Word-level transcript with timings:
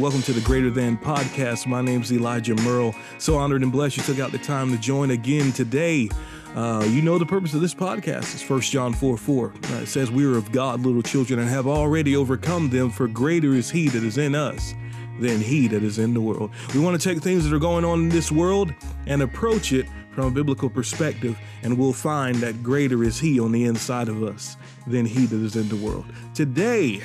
welcome 0.00 0.22
to 0.22 0.32
the 0.32 0.40
Greater 0.40 0.70
Than 0.70 0.96
Podcast. 0.96 1.66
My 1.66 1.82
name's 1.82 2.10
Elijah 2.10 2.54
Merle. 2.54 2.94
So 3.18 3.36
honored 3.36 3.62
and 3.62 3.70
blessed 3.70 3.98
you 3.98 4.02
took 4.02 4.18
out 4.18 4.32
the 4.32 4.38
time 4.38 4.70
to 4.70 4.78
join 4.78 5.10
again 5.10 5.52
today. 5.52 6.08
Uh, 6.56 6.86
you 6.88 7.02
know 7.02 7.18
the 7.18 7.26
purpose 7.26 7.52
of 7.52 7.60
this 7.60 7.74
podcast 7.74 8.34
is 8.34 8.42
1 8.48 8.62
John 8.62 8.94
4 8.94 9.18
4. 9.18 9.46
Uh, 9.48 9.74
it 9.74 9.88
says, 9.88 10.10
We 10.10 10.24
are 10.24 10.38
of 10.38 10.52
God, 10.52 10.80
little 10.80 11.02
children, 11.02 11.38
and 11.38 11.50
have 11.50 11.66
already 11.66 12.16
overcome 12.16 12.70
them, 12.70 12.88
for 12.88 13.08
greater 13.08 13.52
is 13.52 13.70
He 13.70 13.90
that 13.90 14.02
is 14.02 14.16
in 14.16 14.34
us 14.34 14.72
than 15.20 15.38
He 15.38 15.68
that 15.68 15.82
is 15.82 15.98
in 15.98 16.14
the 16.14 16.20
world. 16.22 16.50
We 16.72 16.80
want 16.80 16.98
to 16.98 17.06
take 17.06 17.22
things 17.22 17.46
that 17.46 17.54
are 17.54 17.60
going 17.60 17.84
on 17.84 18.00
in 18.00 18.08
this 18.08 18.32
world 18.32 18.72
and 19.06 19.20
approach 19.20 19.74
it 19.74 19.86
from 20.14 20.28
a 20.28 20.30
biblical 20.30 20.70
perspective, 20.70 21.38
and 21.62 21.76
we'll 21.76 21.92
find 21.92 22.36
that 22.36 22.62
greater 22.62 23.04
is 23.04 23.20
He 23.20 23.38
on 23.38 23.52
the 23.52 23.64
inside 23.64 24.08
of 24.08 24.22
us 24.22 24.56
than 24.86 25.04
He 25.04 25.26
that 25.26 25.42
is 25.42 25.56
in 25.56 25.68
the 25.68 25.76
world. 25.76 26.06
Today, 26.34 27.02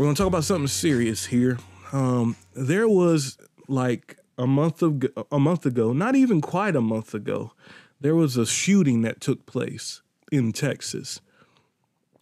we're 0.00 0.06
going 0.06 0.14
to 0.14 0.22
talk 0.22 0.28
about 0.28 0.44
something 0.44 0.66
serious 0.66 1.26
here. 1.26 1.58
Um, 1.92 2.34
there 2.54 2.88
was 2.88 3.36
like 3.68 4.16
a 4.38 4.46
month 4.46 4.80
of 4.80 5.04
a 5.30 5.38
month 5.38 5.66
ago, 5.66 5.92
not 5.92 6.16
even 6.16 6.40
quite 6.40 6.74
a 6.74 6.80
month 6.80 7.12
ago, 7.12 7.52
there 8.00 8.14
was 8.14 8.38
a 8.38 8.46
shooting 8.46 9.02
that 9.02 9.20
took 9.20 9.44
place 9.44 10.00
in 10.32 10.54
Texas 10.54 11.20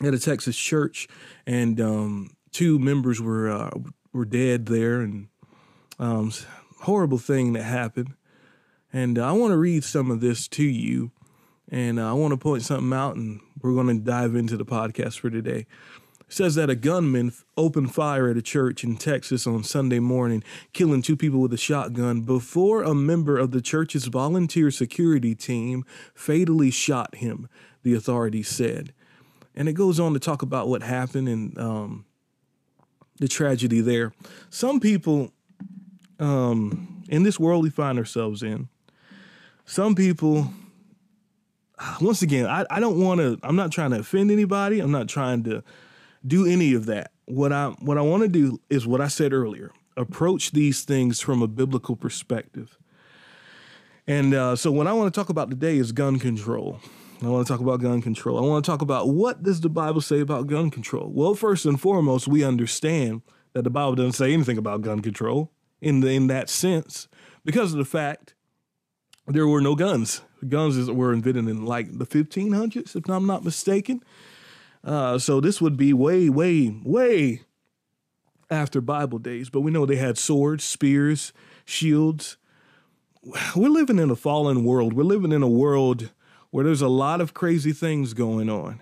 at 0.02 0.12
a 0.12 0.19
Texas 0.19 0.56
church, 0.56 1.06
and 1.46 1.80
um, 1.80 2.30
two 2.50 2.80
members 2.80 3.22
were 3.22 3.48
uh, 3.48 3.70
were 4.12 4.24
dead 4.24 4.66
there, 4.66 5.00
and 5.00 5.28
um, 6.00 6.33
horrible 6.80 7.19
thing 7.19 7.52
that 7.52 7.62
happened. 7.62 8.14
And 8.92 9.20
uh, 9.20 9.28
I 9.28 9.30
want 9.30 9.52
to 9.52 9.56
read 9.56 9.84
some 9.84 10.10
of 10.10 10.20
this 10.20 10.48
to 10.48 10.64
you, 10.64 11.12
and 11.70 12.00
uh, 12.00 12.10
I 12.10 12.12
want 12.14 12.33
to 12.33 12.38
point 12.38 12.64
something 12.64 12.92
out, 12.92 13.14
and 13.14 13.38
we're 13.62 13.75
going 13.75 13.86
to 13.86 14.05
dive 14.05 14.34
into 14.34 14.56
the 14.56 14.66
podcast 14.66 15.20
for 15.20 15.31
today 15.31 15.66
says 16.29 16.55
that 16.57 16.71
a 16.71 16.75
gunman 16.75 17.33
opened 17.57 17.95
fire 17.95 18.29
at 18.29 18.37
a 18.37 18.43
church 18.43 18.84
in 18.84 18.97
Texas 18.97 19.47
on 19.47 19.65
Sunday 19.65 19.98
morning, 19.98 20.45
killing 20.73 21.03
two 21.03 21.17
people 21.17 21.41
with 21.41 21.53
a 21.53 21.59
shotgun 21.59 22.21
before 22.23 22.83
a 22.83 22.95
member 22.95 23.39
of 23.39 23.51
the 23.51 23.62
church's 23.62 24.07
volunteer 24.07 24.71
security 24.71 25.34
team 25.34 25.84
fatally 26.15 26.71
shot 26.71 27.17
him, 27.17 27.49
the 27.83 27.95
authorities 27.95 28.49
said. 28.49 28.93
And 29.55 29.69
it 29.69 29.73
goes 29.73 29.99
on 29.99 30.12
to 30.12 30.21
talk 30.21 30.43
about 30.43 30.69
what 30.69 30.83
happened 30.83 31.29
and 31.29 31.59
um, 31.59 32.05
the 33.19 33.29
tragedy 33.29 33.81
there. 33.81 34.12
Some 34.51 34.81
people 34.81 35.33
um, 36.21 37.03
in 37.09 37.23
this 37.23 37.41
world 37.41 37.62
we 37.62 37.71
find 37.71 37.99
ourselves 37.99 38.43
in, 38.43 38.69
some 39.65 39.95
people 39.95 40.53
once 42.01 42.23
again, 42.23 42.47
I, 42.47 42.65
I 42.71 42.81
don't 42.81 43.01
want 43.01 43.21
to, 43.21 43.39
I'm 43.43 43.56
not 43.56 43.71
trying 43.71 43.91
to 43.93 44.01
offend 44.01 44.31
anybody. 44.31 44.81
I'm 44.81 44.91
not 44.91 45.09
trying 45.09 45.45
to 45.45 45.62
do 46.29 46.47
any 46.47 46.75
of 46.75 46.87
that. 46.87 47.12
What 47.27 47.53
I 47.53 47.69
what 47.81 47.98
I 47.98 48.03
want 48.03 48.23
to 48.23 48.29
do 48.29 48.61
is 48.71 48.87
what 48.87 49.01
I 49.01 49.09
said 49.09 49.33
earlier. 49.33 49.73
Approach 49.97 50.53
these 50.53 50.83
things 50.83 51.21
from 51.21 51.43
a 51.43 51.48
biblical 51.48 51.97
perspective. 51.97 52.79
And 54.07 54.33
uh, 54.33 54.56
so, 54.56 54.71
what 54.71 54.87
I 54.87 54.93
want 54.93 55.12
to 55.12 55.19
talk 55.19 55.29
about 55.29 55.51
today 55.51 55.77
is 55.77 55.93
gun 55.93 56.19
control. 56.19 56.81
I 57.21 57.27
want 57.27 57.47
to 57.47 57.53
talk 57.53 57.61
about 57.61 57.81
gun 57.81 58.01
control. 58.01 58.39
I 58.39 58.47
want 58.47 58.65
to 58.65 58.71
talk 58.71 58.81
about 58.81 59.09
what 59.09 59.43
does 59.43 59.61
the 59.61 59.69
Bible 59.69 60.01
say 60.01 60.21
about 60.21 60.47
gun 60.47 60.71
control. 60.71 61.11
Well, 61.12 61.34
first 61.34 61.67
and 61.67 61.81
foremost, 61.81 62.29
we 62.29 62.45
understand 62.45 63.23
that 63.55 63.62
the 63.62 63.71
Bible 63.71 63.97
doesn't 63.97 64.12
say 64.12 64.33
anything 64.33 64.56
about 64.56 64.83
gun 64.83 65.01
control 65.01 65.51
in 65.81 66.01
the, 66.01 66.11
in 66.11 66.29
that 66.29 66.49
sense 66.49 67.09
because 67.45 67.73
of 67.73 67.79
the 67.79 67.84
fact 67.84 68.34
there 69.27 69.49
were 69.49 69.61
no 69.61 69.75
guns. 69.75 70.23
Guns 70.49 70.91
were 70.91 71.12
invented 71.12 71.49
in 71.49 71.65
like 71.65 71.99
the 71.99 72.06
1500s, 72.06 72.95
if 72.95 73.11
I'm 73.11 73.27
not 73.27 73.45
mistaken. 73.45 74.03
Uh, 74.84 75.19
so 75.19 75.41
this 75.41 75.61
would 75.61 75.77
be 75.77 75.93
way, 75.93 76.29
way, 76.29 76.75
way 76.84 77.43
after 78.50 78.81
Bible 78.81 79.19
days. 79.19 79.50
But 79.50 79.61
we 79.61 79.71
know 79.71 79.87
they 79.87 79.97
had 79.97 80.19
swords, 80.19 80.65
spears, 80.65 81.33
shields. 81.65 82.37
We're 83.55 83.69
living 83.69 83.99
in 83.99 84.11
a 84.11 84.17
fallen 84.17 84.65
world. 84.65 84.93
We're 84.94 85.03
living 85.05 85.33
in 85.33 85.43
a 85.43 85.49
world 85.49 86.11
where 86.50 86.65
there's 86.65 86.83
a 86.83 86.88
lot 86.88 87.21
of 87.21 87.34
crazy 87.34 87.72
things 87.72 88.15
going 88.15 88.49
on. 88.49 88.81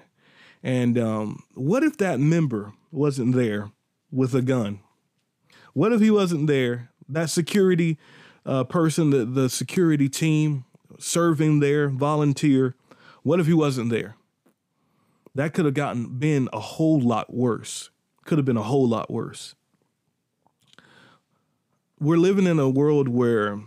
And 0.62 0.98
um, 0.98 1.42
what 1.54 1.82
if 1.82 1.96
that 1.98 2.20
member 2.20 2.72
wasn't 2.90 3.34
there 3.34 3.70
with 4.10 4.34
a 4.34 4.42
gun? 4.42 4.80
What 5.72 5.92
if 5.92 6.00
he 6.00 6.10
wasn't 6.10 6.46
there? 6.46 6.90
That 7.08 7.30
security 7.30 7.98
uh, 8.44 8.64
person, 8.64 9.10
the, 9.10 9.24
the 9.24 9.48
security 9.48 10.08
team 10.08 10.64
serving 10.98 11.60
there, 11.60 11.88
volunteer, 11.88 12.74
what 13.22 13.40
if 13.40 13.46
he 13.46 13.52
wasn't 13.52 13.90
there? 13.90 14.16
That 15.36 15.54
could 15.54 15.66
have 15.66 15.74
gotten 15.74 16.18
been 16.18 16.48
a 16.52 16.60
whole 16.60 17.00
lot 17.00 17.32
worse. 17.32 17.90
Could 18.24 18.38
have 18.38 18.44
been 18.44 18.56
a 18.56 18.62
whole 18.62 18.88
lot 18.88 19.10
worse. 19.10 19.54
We're 22.00 22.16
living 22.16 22.46
in 22.46 22.58
a 22.58 22.68
world 22.68 23.08
where 23.08 23.60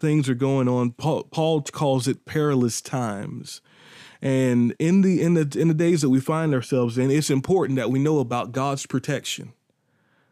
things 0.00 0.28
are 0.28 0.34
going 0.34 0.68
on. 0.68 0.92
Paul, 0.92 1.24
Paul 1.24 1.62
calls 1.62 2.08
it 2.08 2.24
perilous 2.24 2.80
times. 2.80 3.60
And 4.22 4.74
in 4.78 5.02
the 5.02 5.22
in 5.22 5.34
the 5.34 5.56
in 5.58 5.68
the 5.68 5.74
days 5.74 6.00
that 6.00 6.08
we 6.08 6.20
find 6.20 6.54
ourselves 6.54 6.96
in, 6.96 7.10
it's 7.10 7.30
important 7.30 7.76
that 7.76 7.90
we 7.90 7.98
know 7.98 8.18
about 8.18 8.52
God's 8.52 8.86
protection. 8.86 9.52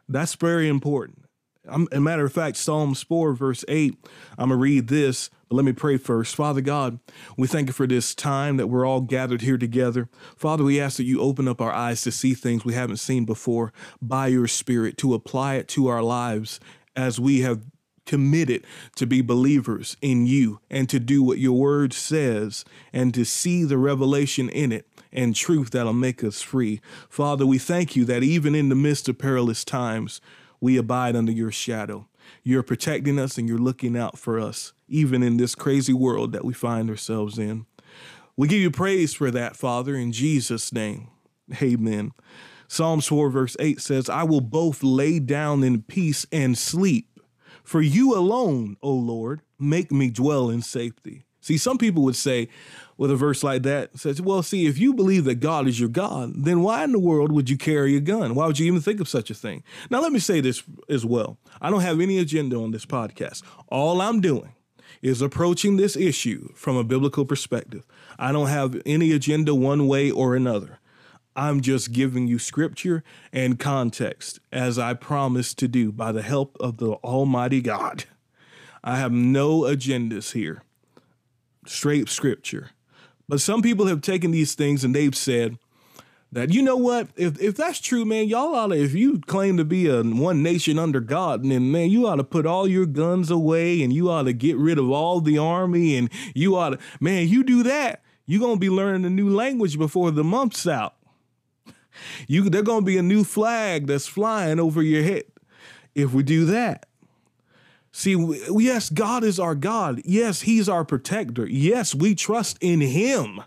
That's 0.09 0.35
very 0.35 0.69
important. 0.69 1.24
I'm, 1.69 1.89
a 1.93 2.01
matter 2.01 2.25
of 2.25 2.33
fact, 2.33 2.57
Psalms 2.57 3.03
4, 3.03 3.33
verse 3.35 3.65
8, 3.69 3.97
I'm 4.39 4.49
going 4.49 4.59
to 4.59 4.63
read 4.63 4.89
this, 4.89 5.31
but 5.49 5.57
let 5.57 5.65
me 5.65 5.73
pray 5.73 5.97
first. 5.97 6.35
Father 6.35 6.61
God, 6.61 6.99
we 7.37 7.47
thank 7.47 7.69
you 7.69 7.73
for 7.73 7.87
this 7.87 8.15
time 8.15 8.57
that 8.59 8.67
we're 8.67 8.87
all 8.87 9.01
gathered 9.01 9.43
here 9.43 9.57
together. 9.57 10.09
Father, 10.37 10.65
we 10.65 10.81
ask 10.81 10.99
that 10.99 11.05
you 11.05 11.21
open 11.21 11.49
up 11.49 11.61
our 11.61 11.73
eyes 11.73 12.03
to 12.03 12.13
see 12.13 12.35
things 12.35 12.65
we 12.65 12.75
haven't 12.75 12.99
seen 12.99 13.25
before 13.25 13.73
by 14.03 14.27
your 14.27 14.47
Spirit, 14.47 14.99
to 14.99 15.15
apply 15.15 15.55
it 15.55 15.69
to 15.69 15.87
our 15.89 16.03
lives 16.03 16.61
as 16.95 17.19
we 17.19 17.41
have 17.41 17.63
committed 18.07 18.67
to 18.97 19.07
be 19.07 19.23
believers 19.23 19.97
in 20.03 20.27
you 20.27 20.61
and 20.71 20.89
to 20.91 21.01
do 21.01 21.23
what 21.23 21.39
your 21.39 21.59
word 21.59 21.93
says 21.93 22.65
and 22.93 23.15
to 23.15 23.25
see 23.25 23.65
the 23.65 23.79
revelation 23.79 24.51
in 24.51 24.73
it 24.73 24.87
and 25.13 25.35
truth 25.35 25.71
that'll 25.71 25.93
make 25.93 26.23
us 26.23 26.43
free. 26.43 26.81
Father, 27.09 27.47
we 27.47 27.57
thank 27.57 27.97
you 27.97 28.05
that 28.05 28.23
even 28.23 28.55
in 28.55 28.69
the 28.69 28.75
midst 28.75 29.09
of 29.09 29.19
perilous 29.19 29.65
times, 29.65 30.21
we 30.65 30.79
abide 30.79 31.15
under 31.15 31.31
your 31.31 31.53
shadow. 31.53 32.09
You're 32.43 32.63
protecting 32.63 33.19
us 33.19 33.37
and 33.37 33.47
you're 33.47 33.59
looking 33.59 33.99
out 33.99 34.19
for 34.19 34.41
us, 34.41 34.73
even 34.89 35.23
in 35.23 35.37
this 35.37 35.55
crazy 35.55 35.93
world 35.93 36.33
that 36.33 36.43
we 36.43 36.55
find 36.55 36.89
ourselves 36.89 37.39
in. 37.39 37.67
We 38.35 38.49
give 38.49 38.61
you 38.61 38.71
praise 38.71 39.13
for 39.13 39.31
that, 39.31 39.57
Father, 39.57 39.95
in 39.95 40.11
Jesus' 40.11 40.73
name. 40.73 41.09
Amen. 41.61 42.13
Psalms 42.67 43.07
4, 43.09 43.29
verse 43.29 43.57
8 43.61 43.79
says, 43.79 44.09
I 44.09 44.23
will 44.23 44.41
both 44.41 44.83
lay 44.83 45.19
down 45.19 45.63
in 45.63 45.83
peace 45.83 46.25
and 46.33 46.57
sleep. 46.57 47.21
For 47.63 47.83
you 47.83 48.15
alone, 48.15 48.79
O 48.83 48.91
Lord, 48.91 49.43
make 49.59 49.93
me 49.93 50.09
dwell 50.09 50.49
in 50.49 50.63
safety. 50.63 51.27
See, 51.45 51.59
some 51.59 51.77
people 51.77 52.03
would 52.05 52.17
say, 52.17 52.49
with 52.97 53.11
a 53.11 53.17
verse 53.17 53.45
like 53.45 53.65
that, 53.65 53.99
says, 53.99 54.19
Well, 54.19 54.43
see, 54.43 54.65
if 54.65 54.79
you 54.79 54.95
believe 54.95 55.25
that 55.25 55.41
God 55.41 55.69
is 55.69 55.79
your 55.79 55.91
God, 55.91 56.33
then 56.35 56.63
why 56.63 56.83
in 56.85 56.93
the 56.93 56.99
world 56.99 57.31
would 57.33 57.51
you 57.51 57.59
carry 57.59 57.97
a 57.97 58.01
gun? 58.01 58.35
Why 58.35 58.47
would 58.47 58.59
you 58.59 58.67
even 58.67 58.81
think 58.81 58.99
of 58.99 59.11
such 59.11 59.29
a 59.29 59.35
thing? 59.35 59.63
Now, 59.91 60.01
let 60.01 60.11
me 60.11 60.21
say 60.21 60.41
this 60.41 60.63
as 60.89 61.05
well. 61.05 61.37
I 61.61 61.69
don't 61.69 61.83
have 61.83 62.01
any 62.01 62.19
agenda 62.19 62.57
on 62.57 62.71
this 62.71 62.87
podcast. 62.87 63.43
All 63.69 64.01
I'm 64.01 64.23
doing 64.23 64.55
is 65.03 65.21
approaching 65.21 65.77
this 65.77 65.97
issue 65.97 66.49
from 66.55 66.77
a 66.77 66.85
biblical 66.85 67.27
perspective. 67.27 67.85
I 68.19 68.33
don't 68.33 68.49
have 68.49 68.81
any 68.87 69.13
agenda 69.13 69.55
one 69.55 69.87
way 69.87 70.11
or 70.11 70.35
another. 70.35 70.79
I'm 71.37 71.61
just 71.61 71.93
giving 71.93 72.27
you 72.27 72.39
scripture 72.39 73.05
and 73.35 73.59
context 73.59 74.41
as 74.51 74.79
I 74.79 74.95
promised 74.95 75.59
to 75.59 75.69
do 75.69 75.93
by 75.93 76.11
the 76.11 76.23
help 76.23 76.57
of 76.59 76.79
the 76.79 76.93
Almighty 76.93 77.61
God. 77.61 78.05
I 78.83 78.97
have 78.97 79.13
no 79.13 79.61
agendas 79.61 80.33
here 80.33 80.63
straight 81.67 82.09
scripture. 82.09 82.71
But 83.29 83.41
some 83.41 83.63
people 83.63 83.87
have 83.87 84.01
taken 84.01 84.31
these 84.31 84.55
things 84.55 84.85
and 84.85 84.95
they've 84.95 85.15
said 85.15 85.59
that, 86.33 86.53
you 86.53 86.63
know 86.63 86.77
what, 86.77 87.09
if, 87.17 87.41
if 87.41 87.57
that's 87.57 87.81
true, 87.81 88.05
man, 88.05 88.27
y'all 88.27 88.55
ought 88.55 88.67
to, 88.69 88.75
if 88.75 88.93
you 88.93 89.21
claim 89.21 89.57
to 89.57 89.65
be 89.65 89.87
a 89.89 90.03
one 90.03 90.43
nation 90.43 90.79
under 90.79 91.01
God, 91.01 91.45
then 91.45 91.71
man, 91.71 91.91
you 91.91 92.07
ought 92.07 92.17
to 92.17 92.25
put 92.25 92.45
all 92.45 92.69
your 92.69 92.87
guns 92.87 93.31
away 93.31 93.83
and 93.83 93.93
you 93.93 94.11
ought 94.11 94.25
to 94.25 94.33
get 94.33 94.57
rid 94.57 94.79
of 94.79 94.91
all 94.91 95.21
the 95.21 95.39
army 95.39 95.97
and 95.97 96.11
you 96.35 96.57
ought 96.57 96.71
to, 96.71 96.79
man, 97.01 97.29
you 97.29 97.45
do 97.45 97.63
that, 97.63 98.03
you're 98.27 98.41
going 98.41 98.57
to 98.57 98.61
be 98.61 98.71
learning 98.71 99.05
a 99.05 99.11
new 99.11 99.31
language 99.31 99.79
before 99.79 100.11
the 100.11 100.25
month's 100.25 100.67
out. 100.67 100.97
You, 102.27 102.51
there's 102.51 102.65
going 102.65 102.81
to 102.81 102.87
be 102.87 102.99
a 102.99 103.03
new 103.03 103.23
flag 103.23 103.87
that's 103.87 104.07
flying 104.07 104.59
over 104.59 104.83
your 104.83 105.03
head 105.03 105.25
if 105.95 106.13
we 106.13 106.23
do 106.23 106.45
that. 106.47 106.87
See, 107.97 108.17
yes, 108.51 108.91
God 108.91 109.23
is 109.23 109.39
our 109.39 109.55
God. 109.55 110.03
Yes, 110.05 110.41
He's 110.41 110.69
our 110.69 110.85
protector. 110.85 111.47
Yes, 111.47 111.95
we 111.95 112.17
trust 112.17 112.59
in 112.61 112.81
Him. 112.81 113.41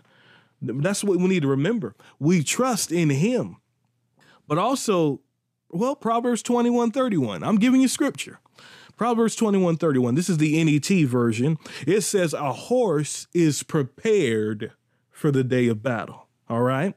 That's 0.62 1.04
what 1.04 1.18
we 1.18 1.28
need 1.28 1.42
to 1.42 1.48
remember. 1.48 1.94
We 2.18 2.42
trust 2.42 2.90
in 2.90 3.10
Him. 3.10 3.58
But 4.46 4.56
also, 4.56 5.20
well, 5.68 5.94
Proverbs 5.94 6.42
21 6.42 6.92
31. 6.92 7.44
I'm 7.44 7.56
giving 7.56 7.82
you 7.82 7.88
scripture. 7.88 8.40
Proverbs 8.96 9.36
21 9.36 9.76
31. 9.76 10.14
This 10.14 10.30
is 10.30 10.38
the 10.38 10.64
NET 10.64 11.06
version. 11.06 11.58
It 11.86 12.00
says, 12.00 12.32
A 12.32 12.54
horse 12.54 13.26
is 13.34 13.62
prepared 13.62 14.72
for 15.10 15.30
the 15.30 15.44
day 15.44 15.68
of 15.68 15.82
battle. 15.82 16.26
All 16.48 16.62
right. 16.62 16.94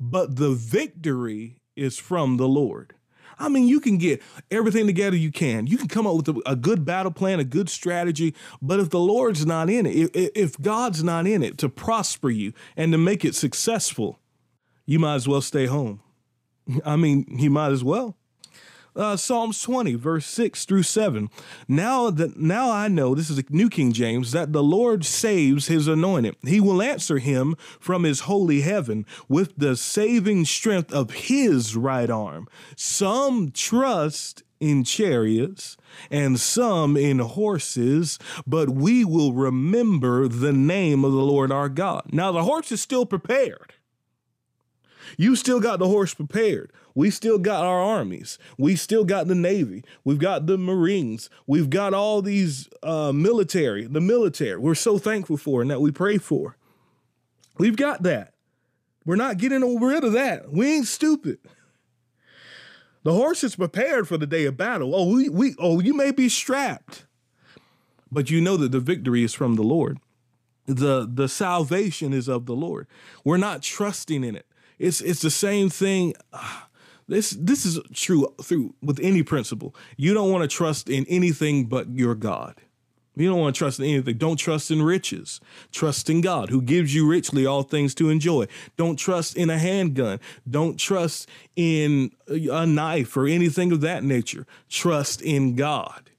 But 0.00 0.34
the 0.34 0.50
victory 0.50 1.58
is 1.76 1.96
from 1.96 2.38
the 2.38 2.48
Lord. 2.48 2.96
I 3.42 3.48
mean, 3.48 3.66
you 3.66 3.80
can 3.80 3.98
get 3.98 4.22
everything 4.52 4.86
together 4.86 5.16
you 5.16 5.32
can. 5.32 5.66
You 5.66 5.76
can 5.76 5.88
come 5.88 6.06
up 6.06 6.14
with 6.14 6.28
a, 6.28 6.40
a 6.46 6.54
good 6.54 6.84
battle 6.84 7.10
plan, 7.10 7.40
a 7.40 7.44
good 7.44 7.68
strategy. 7.68 8.36
But 8.62 8.78
if 8.78 8.90
the 8.90 9.00
Lord's 9.00 9.44
not 9.44 9.68
in 9.68 9.84
it, 9.84 9.96
if, 10.14 10.30
if 10.36 10.60
God's 10.60 11.02
not 11.02 11.26
in 11.26 11.42
it 11.42 11.58
to 11.58 11.68
prosper 11.68 12.30
you 12.30 12.52
and 12.76 12.92
to 12.92 12.98
make 12.98 13.24
it 13.24 13.34
successful, 13.34 14.20
you 14.86 15.00
might 15.00 15.16
as 15.16 15.26
well 15.26 15.40
stay 15.40 15.66
home. 15.66 16.00
I 16.84 16.94
mean, 16.94 17.26
you 17.28 17.50
might 17.50 17.72
as 17.72 17.82
well 17.82 18.16
uh, 18.94 19.16
Psalms 19.16 19.60
20, 19.62 19.94
verse 19.94 20.26
6 20.26 20.64
through 20.64 20.82
7. 20.82 21.30
Now 21.68 22.10
that 22.10 22.36
now 22.36 22.70
I 22.70 22.88
know, 22.88 23.14
this 23.14 23.30
is 23.30 23.38
a 23.38 23.44
New 23.50 23.68
King 23.68 23.92
James, 23.92 24.32
that 24.32 24.52
the 24.52 24.62
Lord 24.62 25.04
saves 25.04 25.66
his 25.66 25.88
anointed. 25.88 26.36
He 26.46 26.60
will 26.60 26.82
answer 26.82 27.18
him 27.18 27.56
from 27.80 28.04
his 28.04 28.20
holy 28.20 28.62
heaven 28.62 29.06
with 29.28 29.54
the 29.56 29.76
saving 29.76 30.44
strength 30.44 30.92
of 30.92 31.10
his 31.10 31.76
right 31.76 32.10
arm. 32.10 32.48
Some 32.76 33.50
trust 33.50 34.42
in 34.60 34.84
chariots 34.84 35.76
and 36.10 36.38
some 36.38 36.96
in 36.96 37.18
horses, 37.18 38.18
but 38.46 38.70
we 38.70 39.04
will 39.04 39.32
remember 39.32 40.28
the 40.28 40.52
name 40.52 41.04
of 41.04 41.12
the 41.12 41.18
Lord 41.18 41.50
our 41.50 41.68
God. 41.68 42.04
Now 42.12 42.30
the 42.30 42.44
horse 42.44 42.70
is 42.70 42.80
still 42.80 43.04
prepared. 43.04 43.74
You 45.16 45.36
still 45.36 45.60
got 45.60 45.78
the 45.78 45.88
horse 45.88 46.14
prepared. 46.14 46.72
We 46.94 47.10
still 47.10 47.38
got 47.38 47.64
our 47.64 47.80
armies. 47.80 48.38
We 48.58 48.76
still 48.76 49.04
got 49.04 49.26
the 49.26 49.34
Navy. 49.34 49.84
We've 50.04 50.18
got 50.18 50.46
the 50.46 50.58
Marines. 50.58 51.30
We've 51.46 51.70
got 51.70 51.94
all 51.94 52.22
these 52.22 52.68
uh, 52.82 53.12
military, 53.12 53.86
the 53.86 54.00
military. 54.00 54.58
We're 54.58 54.74
so 54.74 54.98
thankful 54.98 55.36
for 55.36 55.62
and 55.62 55.70
that 55.70 55.80
we 55.80 55.90
pray 55.90 56.18
for. 56.18 56.56
We've 57.58 57.76
got 57.76 58.02
that. 58.02 58.34
We're 59.04 59.16
not 59.16 59.38
getting 59.38 59.80
rid 59.80 60.04
of 60.04 60.12
that. 60.12 60.52
We 60.52 60.76
ain't 60.76 60.86
stupid. 60.86 61.38
The 63.02 63.12
horse 63.12 63.42
is 63.42 63.56
prepared 63.56 64.06
for 64.06 64.16
the 64.16 64.26
day 64.26 64.44
of 64.44 64.56
battle. 64.56 64.94
Oh, 64.94 65.08
we, 65.12 65.28
we 65.28 65.54
oh, 65.58 65.80
you 65.80 65.92
may 65.94 66.12
be 66.12 66.28
strapped, 66.28 67.04
but 68.12 68.30
you 68.30 68.40
know 68.40 68.56
that 68.56 68.70
the 68.70 68.80
victory 68.80 69.24
is 69.24 69.34
from 69.34 69.56
the 69.56 69.62
Lord. 69.62 69.98
The 70.66 71.08
the 71.12 71.28
salvation 71.28 72.12
is 72.12 72.28
of 72.28 72.46
the 72.46 72.54
Lord. 72.54 72.86
We're 73.24 73.38
not 73.38 73.62
trusting 73.62 74.22
in 74.22 74.36
it. 74.36 74.46
It's 74.82 75.00
it's 75.00 75.22
the 75.22 75.30
same 75.30 75.70
thing. 75.70 76.14
This 77.08 77.30
this 77.30 77.64
is 77.64 77.78
true 77.92 78.32
through 78.42 78.74
with 78.82 78.98
any 79.00 79.22
principle. 79.22 79.74
You 79.96 80.12
don't 80.12 80.30
want 80.32 80.42
to 80.42 80.48
trust 80.48 80.88
in 80.88 81.06
anything 81.06 81.66
but 81.66 81.90
your 81.90 82.14
God. 82.14 82.56
You 83.14 83.28
don't 83.28 83.38
want 83.38 83.54
to 83.54 83.58
trust 83.58 83.78
in 83.78 83.84
anything. 83.84 84.16
Don't 84.16 84.38
trust 84.38 84.70
in 84.70 84.82
riches. 84.82 85.40
Trust 85.70 86.08
in 86.08 86.20
God, 86.20 86.48
who 86.48 86.62
gives 86.62 86.94
you 86.94 87.06
richly 87.06 87.44
all 87.44 87.62
things 87.62 87.94
to 87.96 88.08
enjoy. 88.08 88.46
Don't 88.76 88.96
trust 88.96 89.36
in 89.36 89.50
a 89.50 89.58
handgun. 89.58 90.18
Don't 90.50 90.78
trust 90.78 91.28
in 91.54 92.10
a 92.26 92.66
knife 92.66 93.16
or 93.16 93.26
anything 93.26 93.70
of 93.70 93.82
that 93.82 94.02
nature. 94.02 94.46
Trust 94.68 95.20
in 95.22 95.54
God. 95.54 96.10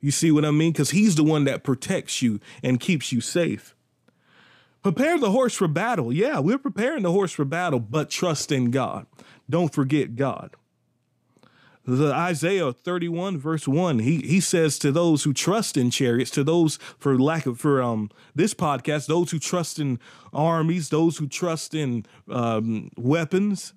You 0.00 0.10
see 0.10 0.32
what 0.32 0.44
I 0.44 0.50
mean? 0.50 0.72
Because 0.72 0.90
He's 0.90 1.14
the 1.14 1.24
one 1.24 1.44
that 1.44 1.62
protects 1.62 2.20
you 2.20 2.40
and 2.62 2.80
keeps 2.80 3.12
you 3.12 3.20
safe. 3.20 3.74
Prepare 4.82 5.18
the 5.18 5.30
horse 5.30 5.54
for 5.54 5.68
battle. 5.68 6.12
Yeah, 6.12 6.38
we're 6.38 6.58
preparing 6.58 7.02
the 7.02 7.12
horse 7.12 7.32
for 7.32 7.44
battle, 7.44 7.80
but 7.80 8.08
trust 8.08 8.50
in 8.50 8.70
God. 8.70 9.06
Don't 9.48 9.72
forget 9.72 10.16
God. 10.16 10.56
The 11.84 12.12
Isaiah 12.12 12.72
31 12.72 13.38
verse 13.38 13.66
1, 13.66 14.00
he 14.00 14.18
he 14.18 14.38
says 14.38 14.78
to 14.78 14.92
those 14.92 15.24
who 15.24 15.32
trust 15.32 15.76
in 15.76 15.90
chariots, 15.90 16.30
to 16.32 16.44
those 16.44 16.76
for 16.98 17.18
lack 17.18 17.46
of 17.46 17.58
for 17.58 17.82
um 17.82 18.10
this 18.34 18.54
podcast, 18.54 19.06
those 19.06 19.30
who 19.30 19.38
trust 19.38 19.78
in 19.78 19.98
armies, 20.32 20.90
those 20.90 21.16
who 21.16 21.26
trust 21.26 21.74
in 21.74 22.06
um, 22.30 22.90
weapons, 22.96 23.72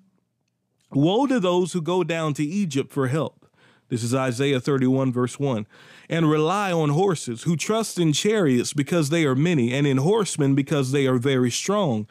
woe 0.92 1.26
to 1.26 1.40
those 1.40 1.72
who 1.72 1.80
go 1.80 2.04
down 2.04 2.34
to 2.34 2.44
Egypt 2.44 2.92
for 2.92 3.08
help. 3.08 3.43
This 3.88 4.02
is 4.02 4.14
Isaiah 4.14 4.60
31 4.60 5.12
verse 5.12 5.38
1. 5.38 5.66
And 6.08 6.30
rely 6.30 6.72
on 6.72 6.90
horses, 6.90 7.42
who 7.42 7.56
trust 7.56 7.98
in 7.98 8.12
chariots 8.12 8.72
because 8.72 9.10
they 9.10 9.24
are 9.24 9.34
many, 9.34 9.72
and 9.72 9.86
in 9.86 9.98
horsemen 9.98 10.54
because 10.54 10.92
they 10.92 11.06
are 11.06 11.18
very 11.18 11.50
strong, 11.50 12.06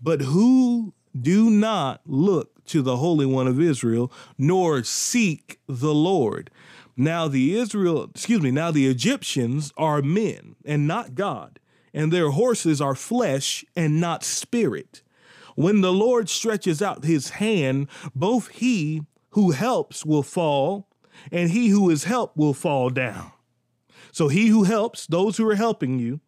but 0.00 0.22
who 0.22 0.92
do 1.18 1.50
not 1.50 2.00
look 2.06 2.64
to 2.66 2.82
the 2.82 2.98
Holy 2.98 3.26
One 3.26 3.46
of 3.46 3.60
Israel, 3.60 4.12
nor 4.38 4.82
seek 4.82 5.60
the 5.66 5.94
Lord. 5.94 6.50
Now 6.96 7.28
the 7.28 7.56
Israel, 7.56 8.04
excuse 8.04 8.42
me, 8.42 8.50
now 8.50 8.70
the 8.70 8.86
Egyptians 8.86 9.72
are 9.76 10.02
men 10.02 10.56
and 10.64 10.86
not 10.86 11.14
God, 11.14 11.58
and 11.92 12.12
their 12.12 12.30
horses 12.30 12.80
are 12.80 12.94
flesh 12.94 13.64
and 13.74 14.00
not 14.00 14.22
spirit. 14.22 15.02
When 15.56 15.80
the 15.80 15.92
Lord 15.92 16.28
stretches 16.28 16.80
out 16.80 17.04
his 17.04 17.30
hand, 17.30 17.88
both 18.14 18.48
he 18.48 19.02
who 19.30 19.50
helps 19.52 20.04
will 20.04 20.22
fall, 20.22 20.88
and 21.30 21.50
he 21.50 21.68
who 21.68 21.90
is 21.90 22.04
helped 22.04 22.36
will 22.36 22.54
fall 22.54 22.90
down. 22.90 23.32
So 24.12 24.28
he 24.28 24.48
who 24.48 24.64
helps, 24.64 25.06
those 25.06 25.36
who 25.36 25.48
are 25.48 25.54
helping 25.54 25.98
you, 25.98 26.20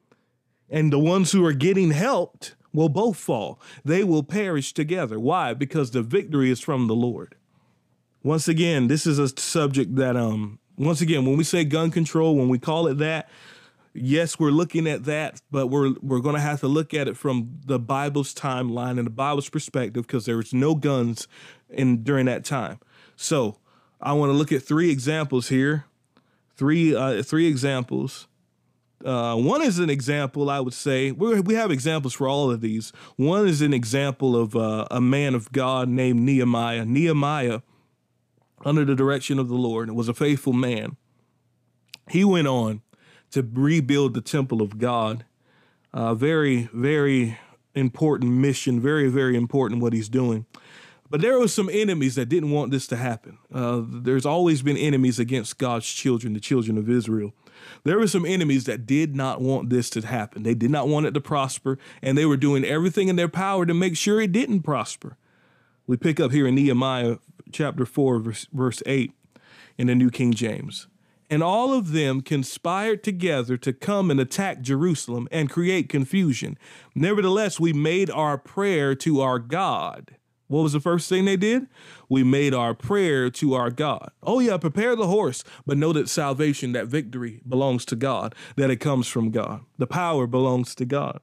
and 0.70 0.92
the 0.92 0.98
ones 0.98 1.32
who 1.32 1.44
are 1.44 1.52
getting 1.52 1.90
helped, 1.90 2.54
will 2.72 2.88
both 2.88 3.16
fall. 3.16 3.60
They 3.84 4.02
will 4.04 4.22
perish 4.22 4.72
together. 4.72 5.20
Why? 5.20 5.54
Because 5.54 5.90
the 5.90 6.02
victory 6.02 6.50
is 6.50 6.60
from 6.60 6.86
the 6.86 6.94
Lord. 6.94 7.34
Once 8.22 8.48
again, 8.48 8.86
this 8.86 9.06
is 9.06 9.18
a 9.18 9.28
subject 9.28 9.96
that 9.96 10.16
um 10.16 10.58
once 10.78 11.00
again, 11.00 11.26
when 11.26 11.36
we 11.36 11.44
say 11.44 11.64
gun 11.64 11.90
control, 11.90 12.36
when 12.36 12.48
we 12.48 12.58
call 12.58 12.86
it 12.86 12.98
that, 12.98 13.28
yes, 13.92 14.38
we're 14.38 14.50
looking 14.50 14.86
at 14.86 15.04
that, 15.04 15.40
but 15.50 15.66
we're 15.68 15.92
we're 16.00 16.20
going 16.20 16.34
to 16.34 16.40
have 16.40 16.60
to 16.60 16.68
look 16.68 16.94
at 16.94 17.08
it 17.08 17.16
from 17.16 17.58
the 17.66 17.78
Bible's 17.78 18.34
timeline 18.34 18.98
and 18.98 19.06
the 19.06 19.10
Bible's 19.10 19.48
perspective 19.48 20.06
because 20.06 20.24
there 20.24 20.36
was 20.36 20.54
no 20.54 20.74
guns 20.74 21.28
in 21.68 22.02
during 22.02 22.26
that 22.26 22.44
time. 22.44 22.78
So, 23.16 23.58
I 24.02 24.12
want 24.14 24.30
to 24.30 24.34
look 24.34 24.52
at 24.52 24.62
three 24.62 24.90
examples 24.90 25.48
here. 25.48 25.84
Three 26.56 26.94
uh, 26.94 27.22
three 27.22 27.46
examples 27.46 28.26
uh, 29.04 29.36
one 29.36 29.62
is 29.62 29.78
an 29.78 29.90
example, 29.90 30.48
I 30.50 30.60
would 30.60 30.74
say. 30.74 31.12
we 31.12 31.40
we 31.40 31.54
have 31.54 31.70
examples 31.70 32.14
for 32.14 32.28
all 32.28 32.50
of 32.50 32.60
these. 32.60 32.92
One 33.16 33.46
is 33.46 33.60
an 33.62 33.74
example 33.74 34.36
of 34.36 34.54
uh, 34.54 34.86
a 34.90 35.00
man 35.00 35.34
of 35.34 35.50
God 35.52 35.88
named 35.88 36.20
Nehemiah. 36.20 36.84
Nehemiah, 36.84 37.60
under 38.64 38.84
the 38.84 38.94
direction 38.94 39.38
of 39.38 39.48
the 39.48 39.56
Lord, 39.56 39.90
was 39.90 40.08
a 40.08 40.14
faithful 40.14 40.52
man. 40.52 40.96
He 42.10 42.24
went 42.24 42.48
on 42.48 42.82
to 43.30 43.48
rebuild 43.52 44.14
the 44.14 44.20
temple 44.20 44.62
of 44.62 44.78
God. 44.78 45.24
Uh, 45.92 46.14
very, 46.14 46.68
very 46.72 47.38
important 47.74 48.32
mission. 48.32 48.80
Very, 48.80 49.08
very 49.08 49.36
important 49.36 49.82
what 49.82 49.92
he's 49.92 50.08
doing. 50.08 50.46
But 51.12 51.20
there 51.20 51.38
were 51.38 51.46
some 51.46 51.68
enemies 51.70 52.14
that 52.14 52.30
didn't 52.30 52.52
want 52.52 52.70
this 52.70 52.86
to 52.86 52.96
happen. 52.96 53.36
Uh, 53.52 53.82
there's 53.86 54.24
always 54.24 54.62
been 54.62 54.78
enemies 54.78 55.18
against 55.18 55.58
God's 55.58 55.86
children, 55.86 56.32
the 56.32 56.40
children 56.40 56.78
of 56.78 56.88
Israel. 56.88 57.34
There 57.84 57.98
were 57.98 58.06
some 58.06 58.24
enemies 58.24 58.64
that 58.64 58.86
did 58.86 59.14
not 59.14 59.42
want 59.42 59.68
this 59.68 59.90
to 59.90 60.00
happen. 60.00 60.42
They 60.42 60.54
did 60.54 60.70
not 60.70 60.88
want 60.88 61.04
it 61.04 61.12
to 61.12 61.20
prosper, 61.20 61.78
and 62.00 62.16
they 62.16 62.24
were 62.24 62.38
doing 62.38 62.64
everything 62.64 63.08
in 63.08 63.16
their 63.16 63.28
power 63.28 63.66
to 63.66 63.74
make 63.74 63.94
sure 63.94 64.22
it 64.22 64.32
didn't 64.32 64.62
prosper. 64.62 65.18
We 65.86 65.98
pick 65.98 66.18
up 66.18 66.32
here 66.32 66.46
in 66.46 66.54
Nehemiah 66.54 67.18
chapter 67.52 67.84
4, 67.84 68.18
verse, 68.18 68.46
verse 68.50 68.82
8 68.86 69.12
in 69.76 69.88
the 69.88 69.94
New 69.94 70.10
King 70.10 70.32
James. 70.32 70.86
And 71.28 71.42
all 71.42 71.74
of 71.74 71.92
them 71.92 72.22
conspired 72.22 73.04
together 73.04 73.58
to 73.58 73.74
come 73.74 74.10
and 74.10 74.18
attack 74.18 74.62
Jerusalem 74.62 75.28
and 75.30 75.50
create 75.50 75.90
confusion. 75.90 76.56
Nevertheless, 76.94 77.60
we 77.60 77.74
made 77.74 78.08
our 78.08 78.38
prayer 78.38 78.94
to 78.94 79.20
our 79.20 79.38
God 79.38 80.16
what 80.52 80.64
was 80.64 80.74
the 80.74 80.80
first 80.80 81.08
thing 81.08 81.24
they 81.24 81.38
did? 81.38 81.66
We 82.10 82.22
made 82.22 82.52
our 82.52 82.74
prayer 82.74 83.30
to 83.30 83.54
our 83.54 83.70
God. 83.70 84.10
Oh, 84.22 84.38
yeah, 84.38 84.58
prepare 84.58 84.94
the 84.94 85.06
horse, 85.06 85.44
but 85.64 85.78
know 85.78 85.94
that 85.94 86.10
salvation, 86.10 86.72
that 86.72 86.88
victory 86.88 87.40
belongs 87.48 87.86
to 87.86 87.96
God, 87.96 88.34
that 88.56 88.70
it 88.70 88.76
comes 88.76 89.08
from 89.08 89.30
God. 89.30 89.62
The 89.78 89.86
power 89.86 90.26
belongs 90.26 90.74
to 90.74 90.84
God. 90.84 91.20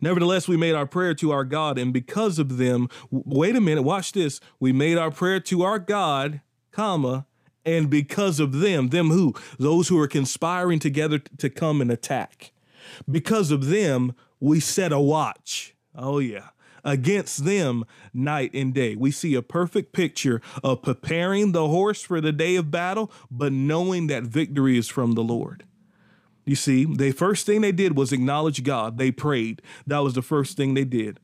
Nevertheless, 0.00 0.48
we 0.48 0.56
made 0.56 0.74
our 0.74 0.86
prayer 0.86 1.14
to 1.14 1.30
our 1.30 1.44
God, 1.44 1.78
and 1.78 1.92
because 1.92 2.40
of 2.40 2.56
them, 2.56 2.88
wait 3.12 3.54
a 3.54 3.60
minute, 3.60 3.82
watch 3.82 4.10
this. 4.10 4.40
We 4.58 4.72
made 4.72 4.98
our 4.98 5.12
prayer 5.12 5.38
to 5.40 5.62
our 5.62 5.78
God, 5.78 6.40
comma, 6.72 7.26
and 7.64 7.88
because 7.88 8.40
of 8.40 8.58
them, 8.58 8.88
them 8.88 9.10
who? 9.10 9.34
Those 9.56 9.86
who 9.86 10.00
are 10.00 10.08
conspiring 10.08 10.80
together 10.80 11.20
to 11.38 11.48
come 11.48 11.80
and 11.80 11.92
attack. 11.92 12.50
Because 13.08 13.52
of 13.52 13.66
them, 13.66 14.16
we 14.40 14.58
set 14.58 14.90
a 14.90 14.98
watch. 14.98 15.76
Oh, 15.94 16.18
yeah 16.18 16.48
against 16.84 17.44
them 17.44 17.84
night 18.12 18.50
and 18.54 18.74
day. 18.74 18.96
We 18.96 19.10
see 19.10 19.34
a 19.34 19.42
perfect 19.42 19.92
picture 19.92 20.40
of 20.62 20.82
preparing 20.82 21.52
the 21.52 21.68
horse 21.68 22.02
for 22.02 22.20
the 22.20 22.32
day 22.32 22.56
of 22.56 22.70
battle, 22.70 23.10
but 23.30 23.52
knowing 23.52 24.06
that 24.08 24.24
victory 24.24 24.78
is 24.78 24.88
from 24.88 25.12
the 25.12 25.22
Lord. 25.22 25.64
You 26.44 26.56
see, 26.56 26.84
the 26.84 27.12
first 27.12 27.46
thing 27.46 27.60
they 27.60 27.72
did 27.72 27.96
was 27.96 28.12
acknowledge 28.12 28.64
God. 28.64 28.98
They 28.98 29.12
prayed. 29.12 29.62
That 29.86 29.98
was 29.98 30.14
the 30.14 30.22
first 30.22 30.56
thing 30.56 30.74
they 30.74 30.84
did. 30.84 31.20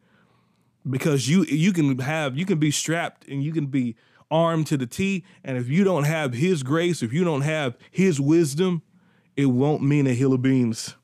Because 0.89 1.29
you 1.29 1.45
you 1.45 1.73
can 1.73 1.99
have 1.99 2.37
you 2.37 2.47
can 2.47 2.61
be 2.61 2.71
strapped 2.71 3.27
and 3.27 3.43
you 3.43 3.53
can 3.53 3.67
be 3.67 3.97
armed 4.31 4.69
to 4.69 4.77
the 4.77 4.87
T 4.87 5.25
and 5.43 5.57
if 5.57 5.69
you 5.69 5.83
don't 5.83 6.05
have 6.05 6.35
his 6.35 6.63
grace, 6.63 7.03
if 7.03 7.13
you 7.13 7.25
don't 7.25 7.41
have 7.41 7.77
his 7.91 8.21
wisdom, 8.21 8.83
it 9.37 9.47
won't 9.47 9.83
mean 9.83 10.07
a 10.07 10.15
hill 10.15 10.33
of 10.33 10.43
beans. 10.43 10.95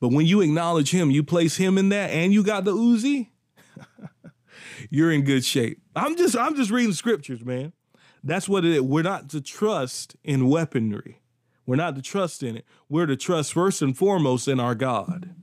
But 0.00 0.08
when 0.08 0.26
you 0.26 0.40
acknowledge 0.40 0.90
him, 0.90 1.10
you 1.10 1.22
place 1.22 1.56
him 1.56 1.76
in 1.76 1.90
that, 1.90 2.10
and 2.10 2.32
you 2.32 2.42
got 2.42 2.64
the 2.64 2.72
Uzi, 2.72 3.28
you're 4.90 5.12
in 5.12 5.22
good 5.22 5.44
shape. 5.44 5.80
I'm 5.94 6.16
just 6.16 6.36
I'm 6.36 6.56
just 6.56 6.70
reading 6.70 6.94
scriptures, 6.94 7.44
man. 7.44 7.72
That's 8.24 8.48
what 8.48 8.64
it 8.64 8.72
is. 8.72 8.80
We're 8.80 9.02
not 9.02 9.28
to 9.30 9.40
trust 9.40 10.16
in 10.24 10.48
weaponry. 10.48 11.20
We're 11.66 11.76
not 11.76 11.94
to 11.96 12.02
trust 12.02 12.42
in 12.42 12.56
it. 12.56 12.64
We're 12.88 13.06
to 13.06 13.16
trust 13.16 13.52
first 13.52 13.82
and 13.82 13.96
foremost 13.96 14.48
in 14.48 14.58
our 14.58 14.74
God 14.74 15.34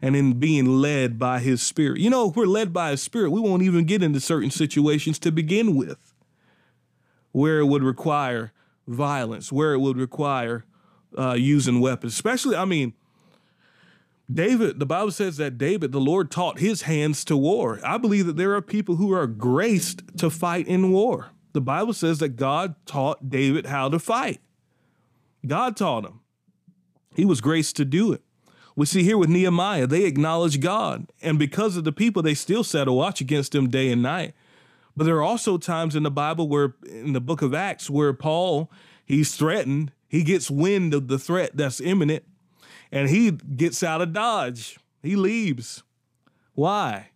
and 0.00 0.16
in 0.16 0.38
being 0.38 0.80
led 0.80 1.18
by 1.18 1.40
his 1.40 1.62
spirit. 1.62 2.00
You 2.00 2.10
know, 2.10 2.30
if 2.30 2.36
we're 2.36 2.46
led 2.46 2.72
by 2.72 2.90
his 2.90 3.02
spirit, 3.02 3.30
we 3.30 3.40
won't 3.40 3.62
even 3.62 3.84
get 3.84 4.02
into 4.02 4.20
certain 4.20 4.50
situations 4.50 5.18
to 5.20 5.30
begin 5.30 5.76
with 5.76 6.14
where 7.32 7.60
it 7.60 7.66
would 7.66 7.82
require 7.82 8.52
violence, 8.86 9.52
where 9.52 9.72
it 9.74 9.78
would 9.78 9.96
require 9.96 10.64
uh, 11.16 11.34
using 11.34 11.80
weapons. 11.80 12.14
Especially, 12.14 12.56
I 12.56 12.64
mean, 12.64 12.94
David, 14.30 14.78
the 14.78 14.86
Bible 14.86 15.10
says 15.10 15.38
that 15.38 15.56
David, 15.56 15.92
the 15.92 16.00
Lord 16.00 16.30
taught 16.30 16.58
his 16.58 16.82
hands 16.82 17.24
to 17.24 17.36
war. 17.36 17.80
I 17.82 17.96
believe 17.96 18.26
that 18.26 18.36
there 18.36 18.54
are 18.54 18.62
people 18.62 18.96
who 18.96 19.12
are 19.12 19.26
graced 19.26 20.02
to 20.18 20.28
fight 20.28 20.68
in 20.68 20.92
war. 20.92 21.30
The 21.54 21.62
Bible 21.62 21.94
says 21.94 22.18
that 22.18 22.36
God 22.36 22.74
taught 22.84 23.30
David 23.30 23.66
how 23.66 23.88
to 23.88 23.98
fight. 23.98 24.40
God 25.46 25.76
taught 25.76 26.04
him. 26.04 26.20
He 27.16 27.24
was 27.24 27.40
graced 27.40 27.76
to 27.76 27.84
do 27.86 28.12
it. 28.12 28.22
We 28.76 28.86
see 28.86 29.02
here 29.02 29.18
with 29.18 29.30
Nehemiah, 29.30 29.86
they 29.86 30.04
acknowledge 30.04 30.60
God. 30.60 31.10
And 31.22 31.38
because 31.38 31.76
of 31.76 31.84
the 31.84 31.90
people, 31.90 32.22
they 32.22 32.34
still 32.34 32.62
set 32.62 32.86
a 32.86 32.92
watch 32.92 33.20
against 33.20 33.52
them 33.52 33.70
day 33.70 33.90
and 33.90 34.02
night. 34.02 34.34
But 34.96 35.04
there 35.04 35.16
are 35.16 35.22
also 35.22 35.58
times 35.58 35.96
in 35.96 36.02
the 36.02 36.10
Bible 36.10 36.48
where, 36.48 36.74
in 36.86 37.12
the 37.12 37.20
book 37.20 37.40
of 37.40 37.54
Acts, 37.54 37.88
where 37.88 38.12
Paul, 38.12 38.70
he's 39.04 39.34
threatened, 39.34 39.90
he 40.06 40.22
gets 40.22 40.50
wind 40.50 40.92
of 40.92 41.08
the 41.08 41.18
threat 41.18 41.52
that's 41.54 41.80
imminent, 41.80 42.24
and 42.90 43.08
he 43.08 43.30
gets 43.30 43.82
out 43.82 44.00
of 44.00 44.12
Dodge. 44.12 44.78
He 45.02 45.16
leaves. 45.16 45.82
Why? 46.54 47.10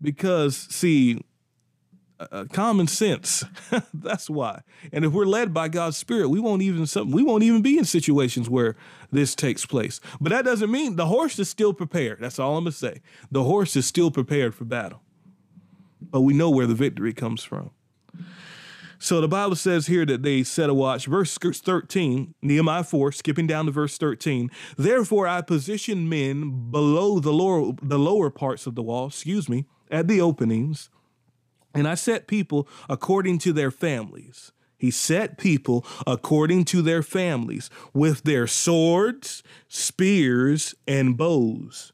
Because, 0.00 0.56
see, 0.56 1.20
uh, 2.18 2.44
common 2.52 2.86
sense. 2.86 3.44
That's 3.94 4.28
why. 4.28 4.62
And 4.92 5.04
if 5.04 5.12
we're 5.12 5.26
led 5.26 5.54
by 5.54 5.68
God's 5.68 5.96
Spirit, 5.96 6.28
we 6.28 6.40
won't 6.40 6.62
even 6.62 6.86
some, 6.86 7.10
we 7.10 7.22
won't 7.22 7.42
even 7.42 7.62
be 7.62 7.78
in 7.78 7.84
situations 7.84 8.48
where 8.48 8.76
this 9.10 9.34
takes 9.34 9.64
place. 9.66 10.00
But 10.20 10.30
that 10.30 10.44
doesn't 10.44 10.70
mean 10.70 10.96
the 10.96 11.06
horse 11.06 11.38
is 11.38 11.48
still 11.48 11.72
prepared. 11.72 12.18
That's 12.20 12.38
all 12.38 12.56
I'm 12.56 12.64
gonna 12.64 12.72
say. 12.72 13.00
The 13.30 13.44
horse 13.44 13.76
is 13.76 13.86
still 13.86 14.10
prepared 14.10 14.54
for 14.54 14.64
battle. 14.64 15.02
But 16.00 16.22
we 16.22 16.34
know 16.34 16.50
where 16.50 16.66
the 16.66 16.74
victory 16.74 17.12
comes 17.12 17.42
from. 17.42 17.70
So 19.00 19.20
the 19.20 19.28
Bible 19.28 19.56
says 19.56 19.86
here 19.88 20.06
that 20.06 20.22
they 20.22 20.44
set 20.44 20.70
a 20.70 20.74
watch. 20.74 21.06
Verse 21.06 21.36
13, 21.36 22.34
Nehemiah 22.42 22.84
4, 22.84 23.12
skipping 23.12 23.46
down 23.48 23.66
to 23.66 23.72
verse 23.72 23.98
13. 23.98 24.50
Therefore 24.76 25.26
I 25.26 25.40
position 25.40 26.08
men 26.08 26.70
below 26.70 27.18
the 27.18 27.32
lower, 27.32 27.72
the 27.82 27.98
lower 27.98 28.30
parts 28.30 28.66
of 28.66 28.74
the 28.76 28.82
wall, 28.82 29.08
excuse 29.08 29.48
me, 29.48 29.64
at 29.90 30.06
the 30.06 30.20
openings 30.20 30.90
and 31.74 31.86
I 31.86 31.94
set 31.94 32.26
people 32.26 32.68
according 32.88 33.38
to 33.38 33.52
their 33.52 33.70
families. 33.70 34.52
He 34.76 34.90
set 34.90 35.36
people 35.36 35.84
according 36.06 36.64
to 36.66 36.82
their 36.82 37.02
families 37.02 37.68
with 37.92 38.22
their 38.22 38.46
swords, 38.46 39.42
spears, 39.68 40.74
and 40.88 41.16
bows. 41.16 41.92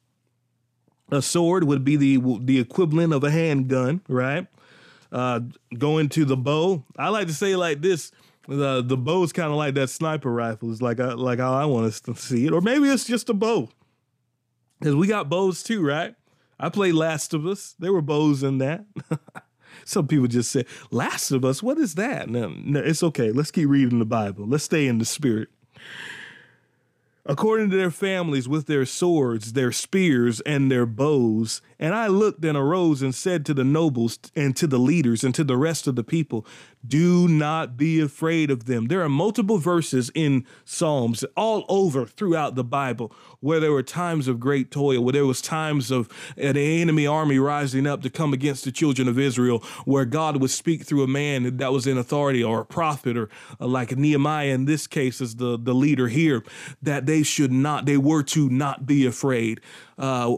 A 1.11 1.21
sword 1.21 1.65
would 1.65 1.85
be 1.85 1.97
the 1.97 2.19
the 2.41 2.59
equivalent 2.59 3.13
of 3.13 3.23
a 3.23 3.31
handgun, 3.31 4.03
right? 4.09 4.47
Uh, 5.13 5.41
going 5.79 6.09
to 6.11 6.25
the 6.25 6.37
bow. 6.37 6.85
I 6.99 7.09
like 7.09 7.29
to 7.29 7.35
say 7.35 7.57
like 7.57 7.81
this: 7.81 8.11
the 8.49 8.83
the 8.83 8.97
bow 8.97 9.23
is 9.23 9.33
kind 9.33 9.51
of 9.51 9.57
like 9.57 9.75
that 9.75 9.89
sniper 9.89 10.33
rifle. 10.33 10.71
It's 10.71 10.83
like 10.83 11.01
I, 11.01 11.11
uh, 11.11 11.17
like 11.17 11.39
how 11.39 11.53
I 11.53 11.65
want 11.65 11.87
us 11.87 12.01
to 12.03 12.15
see 12.15 12.47
it, 12.47 12.53
or 12.53 12.61
maybe 12.61 12.89
it's 12.89 13.05
just 13.05 13.29
a 13.29 13.35
bow, 13.35 13.69
because 14.79 14.95
we 14.95 15.07
got 15.07 15.29
bows 15.29 15.63
too, 15.63 15.85
right? 15.85 16.15
I 16.59 16.69
played 16.71 16.95
Last 16.95 17.35
of 17.35 17.47
Us. 17.47 17.75
There 17.79 17.93
were 17.93 18.03
bows 18.03 18.43
in 18.43 18.59
that. 18.59 18.85
Some 19.85 20.09
people 20.09 20.27
just 20.27 20.51
say, 20.51 20.65
Last 20.91 21.31
of 21.31 21.45
Us, 21.45 21.63
what 21.63 21.77
is 21.77 21.97
that? 21.97 22.31
No, 22.31 22.49
no, 22.49 22.81
it's 22.81 23.03
okay. 23.03 23.31
Let's 23.31 23.51
keep 23.51 23.69
reading 23.69 23.99
the 23.99 24.07
Bible. 24.07 24.47
Let's 24.47 24.65
stay 24.65 24.87
in 24.87 24.99
the 24.99 25.05
spirit 25.05 25.51
according 27.27 27.71
to 27.71 27.77
their 27.77 27.91
families 27.91 28.49
with 28.49 28.67
their 28.67 28.87
swords, 28.87 29.53
their 29.53 29.73
spears, 29.73 30.41
and 30.41 30.71
their 30.71 30.87
bows. 30.87 31.61
And 31.79 31.95
I 31.95 32.07
looked 32.07 32.45
and 32.45 32.57
arose 32.57 33.03
and 33.03 33.15
said 33.15 33.45
to 33.47 33.55
the 33.55 33.65
nobles 33.65 34.19
and 34.35 34.57
to 34.57 34.67
the 34.67 34.79
leaders 34.79 35.23
and 35.23 35.35
to 35.35 35.45
the 35.45 35.57
rest 35.57 35.87
of 35.87 35.95
the 35.95 36.05
people, 36.05 36.47
Do 36.87 37.29
not 37.29 37.77
be 37.77 38.01
afraid 38.01 38.51
of 38.51 38.65
them. 38.65 38.87
There 38.87 39.03
are 39.03 39.09
multiple 39.09 39.59
verses 39.59 40.11
in 40.15 40.47
Psalms 40.65 41.25
all 41.37 41.65
over 41.69 42.07
throughout 42.07 42.55
the 42.55 42.65
Bible 42.65 43.13
where 43.41 43.61
there 43.61 43.73
were 43.73 43.83
times 43.83 44.27
of 44.27 44.41
great 44.41 44.71
toil, 44.71 45.03
where 45.03 45.13
there 45.13 45.27
was 45.27 45.43
times 45.43 45.91
of 45.91 46.09
an 46.37 46.57
enemy 46.57 47.07
army 47.07 47.39
rising 47.39 47.87
up 47.87 48.03
to 48.03 48.11
come 48.11 48.33
against 48.33 48.65
the 48.65 48.73
children 48.73 49.09
of 49.09 49.19
Israel, 49.19 49.59
where 49.85 50.05
God 50.05 50.41
would 50.41 50.51
speak 50.51 50.85
through 50.85 51.03
a 51.03 51.09
man 51.09 51.59
that 51.59 51.73
was 51.73 51.87
in 51.87 51.99
authority 51.99 52.43
or 52.43 52.61
a 52.61 52.67
prophet 52.67 53.17
or 53.17 53.29
uh, 53.61 53.67
like 53.67 53.97
Nehemiah 53.97 54.49
in 54.49 54.65
this 54.65 54.87
case 54.87 55.21
is 55.21 55.37
the, 55.37 55.59
the 55.59 55.75
leader 55.75 56.09
here, 56.09 56.43
that 56.83 57.07
they 57.07 57.23
should 57.23 57.53
not, 57.53 57.85
they 57.85 57.99
were 57.99 58.23
to 58.23 58.49
not 58.49 58.87
be 58.87 59.05
afraid. 59.07 59.61
Uh, 59.99 60.37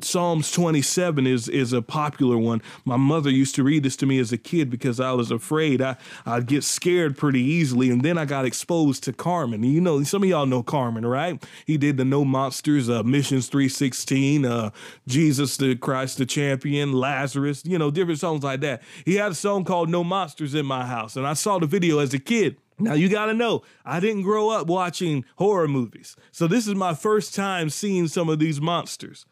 Psalms 0.00 0.50
27 0.52 1.26
is 1.26 1.48
is 1.48 1.72
a 1.72 1.82
popular 1.82 2.36
one. 2.36 2.62
My 2.84 2.96
mother 2.96 3.30
used 3.30 3.54
to 3.56 3.62
read 3.62 3.82
this 3.82 3.96
to 3.96 4.06
me 4.06 4.18
as 4.18 4.32
a 4.32 4.38
kid 4.38 4.70
because 4.70 5.00
I 5.00 5.12
was 5.12 5.30
afraid. 5.30 5.80
I, 5.80 5.96
I'd 6.26 6.46
get 6.46 6.64
scared 6.64 7.16
pretty 7.16 7.40
easily. 7.40 7.90
And 7.90 8.02
then 8.02 8.18
I 8.18 8.24
got 8.24 8.44
exposed 8.44 9.02
to 9.04 9.12
Carmen. 9.12 9.62
You 9.62 9.80
know, 9.80 10.02
some 10.02 10.22
of 10.22 10.28
y'all 10.28 10.46
know 10.46 10.62
Carmen, 10.62 11.06
right? 11.06 11.42
He 11.66 11.76
did 11.76 11.96
the 11.96 12.04
No 12.04 12.24
Monsters, 12.24 12.88
uh, 12.88 13.02
Missions 13.02 13.48
316, 13.48 14.44
uh, 14.44 14.70
Jesus 15.06 15.56
the 15.56 15.76
Christ 15.76 16.18
the 16.18 16.26
Champion, 16.26 16.92
Lazarus, 16.92 17.62
you 17.64 17.78
know, 17.78 17.90
different 17.90 18.20
songs 18.20 18.42
like 18.42 18.60
that. 18.60 18.82
He 19.04 19.14
had 19.14 19.32
a 19.32 19.34
song 19.34 19.64
called 19.64 19.88
No 19.88 20.04
Monsters 20.04 20.54
in 20.54 20.66
My 20.66 20.86
House. 20.86 21.16
And 21.16 21.26
I 21.26 21.34
saw 21.34 21.58
the 21.58 21.66
video 21.66 21.98
as 21.98 22.14
a 22.14 22.18
kid. 22.18 22.56
Now 22.78 22.94
you 22.94 23.08
got 23.08 23.26
to 23.26 23.34
know, 23.34 23.62
I 23.84 24.00
didn't 24.00 24.22
grow 24.22 24.50
up 24.50 24.66
watching 24.66 25.24
horror 25.36 25.68
movies. 25.68 26.16
So 26.32 26.48
this 26.48 26.66
is 26.66 26.74
my 26.74 26.94
first 26.94 27.34
time 27.34 27.70
seeing 27.70 28.08
some 28.08 28.28
of 28.28 28.40
these 28.40 28.60
monsters. 28.60 29.26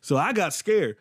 So 0.00 0.16
I 0.16 0.32
got 0.32 0.54
scared. 0.54 0.96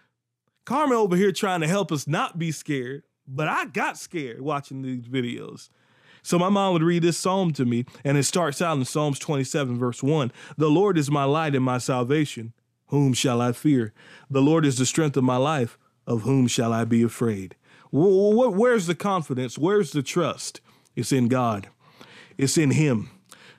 Carmen 0.66 0.98
over 0.98 1.16
here 1.16 1.32
trying 1.32 1.62
to 1.62 1.68
help 1.68 1.92
us 1.92 2.08
not 2.08 2.38
be 2.38 2.52
scared, 2.52 3.04
but 3.28 3.48
I 3.48 3.66
got 3.66 3.98
scared 3.98 4.42
watching 4.42 4.82
these 4.82 5.08
videos. 5.08 5.70
So 6.22 6.38
my 6.38 6.50
mom 6.50 6.74
would 6.74 6.84
read 6.84 7.04
this 7.04 7.18
psalm 7.18 7.54
to 7.54 7.66
me, 7.66 7.86
and 8.04 8.18
it 8.18 8.24
starts 8.24 8.62
out 8.62 8.78
in 8.78 8.86
Psalms 8.86 9.20
27, 9.20 9.78
verse 9.78 10.04
1. 10.04 10.32
The 10.58 10.70
Lord 10.70 10.98
is 10.98 11.10
my 11.10 11.24
light 11.24 11.56
and 11.56 11.64
my 11.64 11.78
salvation. 11.78 12.54
Whom 12.88 13.14
shall 13.14 13.42
I 13.42 13.52
fear? 13.52 13.94
The 14.30 14.42
Lord 14.42 14.66
is 14.66 14.78
the 14.78 14.86
strength 14.86 15.16
of 15.16 15.24
my 15.24 15.38
life. 15.38 15.78
Of 16.06 16.24
whom 16.24 16.48
shall 16.48 16.74
I 16.74 16.86
be 16.86 17.04
afraid? 17.04 17.56
Where's 17.92 18.88
the 18.88 18.96
confidence? 18.96 19.58
Where's 19.58 19.92
the 19.92 20.04
trust? 20.04 20.60
It's 20.96 21.12
in 21.12 21.28
God, 21.28 21.70
it's 22.38 22.58
in 22.58 22.72
Him. 22.72 23.12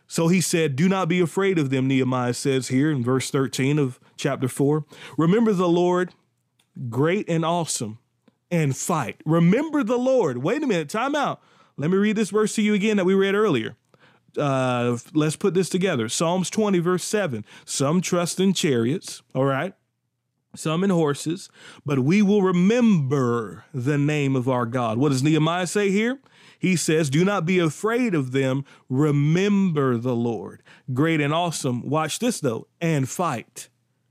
So 0.06 0.26
he 0.26 0.40
said, 0.40 0.74
Do 0.74 0.88
not 0.88 1.08
be 1.08 1.20
afraid 1.20 1.58
of 1.58 1.70
them, 1.70 1.86
Nehemiah 1.86 2.34
says 2.34 2.68
here 2.68 2.90
in 2.90 3.04
verse 3.04 3.30
13 3.30 3.78
of 3.78 4.00
chapter 4.20 4.48
4. 4.48 4.84
Remember 5.18 5.52
the 5.52 5.68
Lord, 5.68 6.12
great 6.88 7.28
and 7.28 7.44
awesome, 7.44 7.98
and 8.50 8.76
fight. 8.76 9.20
Remember 9.24 9.82
the 9.82 9.98
Lord. 9.98 10.38
Wait 10.38 10.62
a 10.62 10.66
minute, 10.66 10.88
time 10.88 11.14
out. 11.14 11.40
Let 11.76 11.90
me 11.90 11.96
read 11.96 12.16
this 12.16 12.30
verse 12.30 12.54
to 12.56 12.62
you 12.62 12.74
again 12.74 12.96
that 12.98 13.04
we 13.04 13.14
read 13.14 13.34
earlier. 13.34 13.76
Uh, 14.36 14.96
let's 15.14 15.36
put 15.36 15.54
this 15.54 15.68
together. 15.68 16.08
Psalms 16.08 16.50
20, 16.50 16.78
verse 16.78 17.04
7. 17.04 17.44
Some 17.64 18.00
trust 18.00 18.38
in 18.38 18.52
chariots, 18.52 19.22
all 19.34 19.46
right, 19.46 19.74
some 20.54 20.84
in 20.84 20.90
horses, 20.90 21.48
but 21.84 22.00
we 22.00 22.22
will 22.22 22.42
remember 22.42 23.64
the 23.72 23.98
name 23.98 24.36
of 24.36 24.48
our 24.48 24.66
God. 24.66 24.98
What 24.98 25.10
does 25.10 25.22
Nehemiah 25.22 25.66
say 25.66 25.90
here? 25.90 26.20
He 26.58 26.76
says, 26.76 27.08
Do 27.08 27.24
not 27.24 27.46
be 27.46 27.58
afraid 27.58 28.14
of 28.14 28.32
them. 28.32 28.64
Remember 28.88 29.96
the 29.96 30.14
Lord. 30.14 30.62
Great 30.92 31.20
and 31.20 31.32
awesome. 31.32 31.88
Watch 31.88 32.18
this 32.18 32.40
though, 32.40 32.68
and 32.80 33.08
fight 33.08 33.70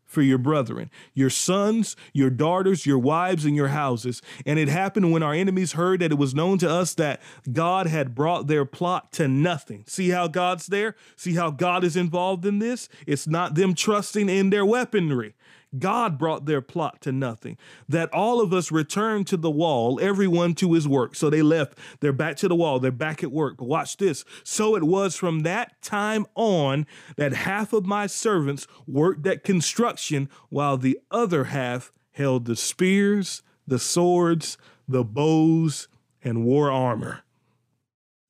for 0.09 0.23
your 0.23 0.39
brethren, 0.39 0.89
your 1.13 1.29
sons, 1.29 1.95
your 2.13 2.31
daughters, 2.31 2.85
your 2.85 2.97
wives, 2.97 3.45
and 3.45 3.55
your 3.55 3.69
houses. 3.69 4.21
And 4.45 4.57
it 4.57 4.67
happened 4.67 5.11
when 5.11 5.23
our 5.23 5.33
enemies 5.33 5.73
heard 5.73 6.01
that 6.01 6.11
it 6.11 6.17
was 6.17 6.33
known 6.33 6.57
to 6.57 6.69
us 6.69 6.95
that 6.95 7.21
God 7.53 7.85
had 7.87 8.15
brought 8.15 8.47
their 8.47 8.65
plot 8.65 9.13
to 9.13 9.27
nothing. 9.27 9.85
See 9.87 10.09
how 10.09 10.27
God's 10.27 10.65
there? 10.67 10.95
See 11.15 11.35
how 11.35 11.51
God 11.51 11.83
is 11.83 11.95
involved 11.95 12.45
in 12.45 12.57
this? 12.57 12.89
It's 13.05 13.27
not 13.27 13.53
them 13.53 13.75
trusting 13.75 14.27
in 14.27 14.49
their 14.49 14.65
weaponry. 14.65 15.35
God 15.77 16.17
brought 16.17 16.45
their 16.45 16.61
plot 16.61 17.01
to 17.01 17.11
nothing. 17.11 17.57
That 17.87 18.11
all 18.13 18.41
of 18.41 18.53
us 18.53 18.71
returned 18.71 19.27
to 19.27 19.37
the 19.37 19.51
wall, 19.51 19.99
everyone 20.01 20.55
to 20.55 20.73
his 20.73 20.87
work. 20.87 21.15
So 21.15 21.29
they 21.29 21.41
left, 21.41 21.77
they're 21.99 22.11
back 22.11 22.37
to 22.37 22.47
the 22.47 22.55
wall, 22.55 22.79
they're 22.79 22.91
back 22.91 23.23
at 23.23 23.31
work. 23.31 23.57
But 23.57 23.67
watch 23.67 23.97
this. 23.97 24.25
So 24.43 24.75
it 24.75 24.83
was 24.83 25.15
from 25.15 25.41
that 25.41 25.81
time 25.81 26.25
on 26.35 26.87
that 27.17 27.33
half 27.33 27.73
of 27.73 27.85
my 27.85 28.07
servants 28.07 28.65
worked 28.87 29.27
at 29.27 29.43
construction, 29.43 30.29
while 30.49 30.77
the 30.77 30.99
other 31.11 31.45
half 31.45 31.91
held 32.11 32.45
the 32.45 32.55
spears, 32.55 33.43
the 33.67 33.79
swords, 33.79 34.57
the 34.87 35.03
bows, 35.03 35.87
and 36.23 36.43
wore 36.43 36.71
armor. 36.71 37.21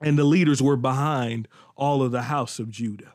And 0.01 0.17
the 0.17 0.25
leaders 0.25 0.62
were 0.62 0.77
behind 0.77 1.48
all 1.75 2.03
of 2.03 2.12
the 2.12 2.24
house 2.24 2.60
of 2.60 2.69
Judah. 2.69 3.13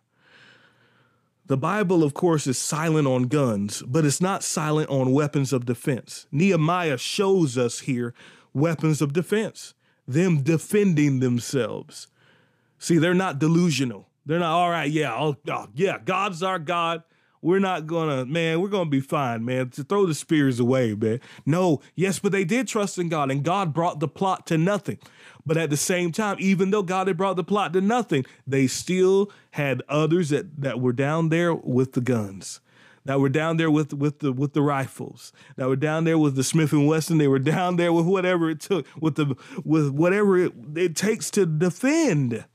The 1.46 1.56
Bible, 1.58 2.02
of 2.02 2.14
course, 2.14 2.46
is 2.46 2.56
silent 2.56 3.06
on 3.06 3.24
guns, 3.24 3.82
but 3.86 4.06
it's 4.06 4.20
not 4.20 4.42
silent 4.42 4.88
on 4.88 5.12
weapons 5.12 5.52
of 5.52 5.66
defense. 5.66 6.26
Nehemiah 6.32 6.96
shows 6.96 7.58
us 7.58 7.80
here 7.80 8.14
weapons 8.54 9.02
of 9.02 9.12
defense, 9.12 9.74
them 10.08 10.42
defending 10.42 11.20
themselves. 11.20 12.08
See, 12.78 12.96
they're 12.96 13.12
not 13.12 13.38
delusional. 13.38 14.08
They're 14.24 14.38
not, 14.38 14.54
all 14.54 14.70
right, 14.70 14.90
yeah, 14.90 15.14
oh, 15.14 15.36
oh, 15.50 15.66
yeah, 15.74 15.98
God's 16.02 16.42
our 16.42 16.58
God. 16.58 17.02
We're 17.44 17.58
not 17.58 17.86
gonna, 17.86 18.24
man, 18.24 18.62
we're 18.62 18.70
gonna 18.70 18.88
be 18.88 19.02
fine, 19.02 19.44
man. 19.44 19.68
To 19.70 19.84
throw 19.84 20.06
the 20.06 20.14
spears 20.14 20.58
away, 20.58 20.94
man. 20.94 21.20
No, 21.44 21.82
yes, 21.94 22.18
but 22.18 22.32
they 22.32 22.42
did 22.42 22.66
trust 22.66 22.98
in 22.98 23.10
God, 23.10 23.30
and 23.30 23.44
God 23.44 23.74
brought 23.74 24.00
the 24.00 24.08
plot 24.08 24.46
to 24.46 24.56
nothing. 24.56 24.98
But 25.44 25.58
at 25.58 25.68
the 25.68 25.76
same 25.76 26.10
time, 26.10 26.38
even 26.40 26.70
though 26.70 26.82
God 26.82 27.06
had 27.06 27.18
brought 27.18 27.36
the 27.36 27.44
plot 27.44 27.74
to 27.74 27.82
nothing, 27.82 28.24
they 28.46 28.66
still 28.66 29.30
had 29.50 29.82
others 29.90 30.30
that, 30.30 30.58
that 30.62 30.80
were 30.80 30.94
down 30.94 31.28
there 31.28 31.54
with 31.54 31.92
the 31.92 32.00
guns 32.00 32.60
that 33.04 33.20
were 33.20 33.28
down 33.28 33.58
there 33.58 33.70
with 33.70 33.92
with 33.92 34.20
the 34.20 34.32
with 34.32 34.54
the 34.54 34.62
rifles, 34.62 35.30
that 35.56 35.68
were 35.68 35.76
down 35.76 36.04
there 36.04 36.16
with 36.16 36.36
the 36.36 36.44
Smith 36.44 36.72
and 36.72 36.88
Wesson. 36.88 37.18
They 37.18 37.28
were 37.28 37.38
down 37.38 37.76
there 37.76 37.92
with 37.92 38.06
whatever 38.06 38.48
it 38.48 38.60
took, 38.60 38.86
with 38.98 39.16
the 39.16 39.36
with 39.64 39.90
whatever 39.90 40.38
it, 40.38 40.54
it 40.74 40.96
takes 40.96 41.30
to 41.32 41.44
defend. 41.44 42.46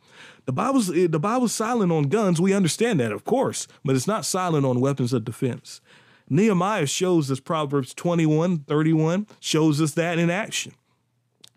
The 0.50 0.54
Bible's 0.54 0.90
eh, 0.90 1.06
the 1.08 1.20
Bible's 1.20 1.54
silent 1.54 1.92
on 1.92 2.06
guns. 2.06 2.42
We 2.42 2.56
understand 2.56 3.00
that, 3.00 3.12
of 3.12 3.24
course, 3.24 3.68
but 3.86 3.96
it's 3.96 4.08
not 4.08 4.26
silent 4.26 4.66
on 4.66 4.82
weapons 4.82 5.14
of 5.14 5.24
defense. 5.24 5.80
Nehemiah 6.28 6.88
shows 6.88 7.30
us 7.30 7.40
Proverbs 7.40 7.94
21, 7.94 8.62
31 8.62 9.28
shows 9.40 9.80
us 9.80 9.92
that 9.92 10.18
in 10.18 10.32
action. 10.32 10.74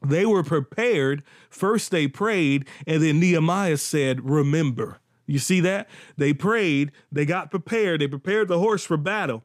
They 0.04 0.26
were 0.26 0.42
prepared. 0.42 1.22
First 1.48 1.90
they 1.90 2.06
prayed, 2.06 2.68
and 2.86 3.02
then 3.02 3.18
Nehemiah 3.18 3.78
said, 3.78 4.28
Remember. 4.28 4.98
You 5.24 5.38
see 5.38 5.60
that? 5.60 5.88
They 6.18 6.34
prayed, 6.34 6.92
they 7.10 7.24
got 7.24 7.50
prepared, 7.50 8.02
they 8.02 8.08
prepared 8.08 8.48
the 8.48 8.58
horse 8.58 8.84
for 8.84 8.98
battle, 8.98 9.42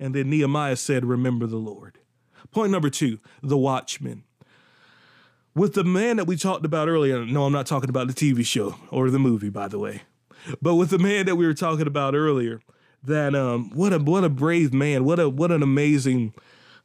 and 0.00 0.14
then 0.14 0.30
Nehemiah 0.30 0.76
said, 0.76 1.04
Remember 1.04 1.46
the 1.46 1.58
Lord. 1.58 1.98
Point 2.50 2.72
number 2.72 2.88
two 2.88 3.18
the 3.42 3.58
watchman 3.58 4.24
with 5.56 5.72
the 5.72 5.82
man 5.82 6.18
that 6.18 6.26
we 6.26 6.36
talked 6.36 6.66
about 6.66 6.86
earlier. 6.86 7.24
No, 7.24 7.44
I'm 7.44 7.52
not 7.52 7.66
talking 7.66 7.88
about 7.88 8.06
the 8.06 8.12
TV 8.12 8.44
show 8.44 8.76
or 8.90 9.10
the 9.10 9.18
movie, 9.18 9.48
by 9.48 9.66
the 9.66 9.78
way. 9.78 10.02
But 10.62 10.74
with 10.74 10.90
the 10.90 10.98
man 10.98 11.26
that 11.26 11.36
we 11.36 11.46
were 11.46 11.54
talking 11.54 11.86
about 11.86 12.14
earlier, 12.14 12.60
that 13.02 13.34
um, 13.34 13.70
what 13.70 13.92
a 13.92 13.98
what 13.98 14.22
a 14.22 14.28
brave 14.28 14.72
man, 14.72 15.04
what 15.04 15.18
a 15.18 15.28
what 15.28 15.50
an 15.50 15.62
amazing 15.62 16.34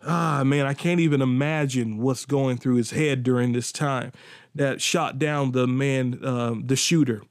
ah 0.08 0.44
man, 0.44 0.66
I 0.66 0.74
can't 0.74 1.00
even 1.00 1.22
imagine 1.22 1.98
what's 1.98 2.25
going 2.25 2.58
through 2.58 2.75
his 2.75 2.92
head 2.92 3.24
during 3.24 3.51
this 3.51 3.72
time 3.72 4.13
that 4.56 4.82
shot 4.82 5.20
down 5.20 5.51
the 5.51 5.68
man, 5.68 6.25
um, 6.25 6.66
the 6.66 6.75
shooter. 6.75 7.22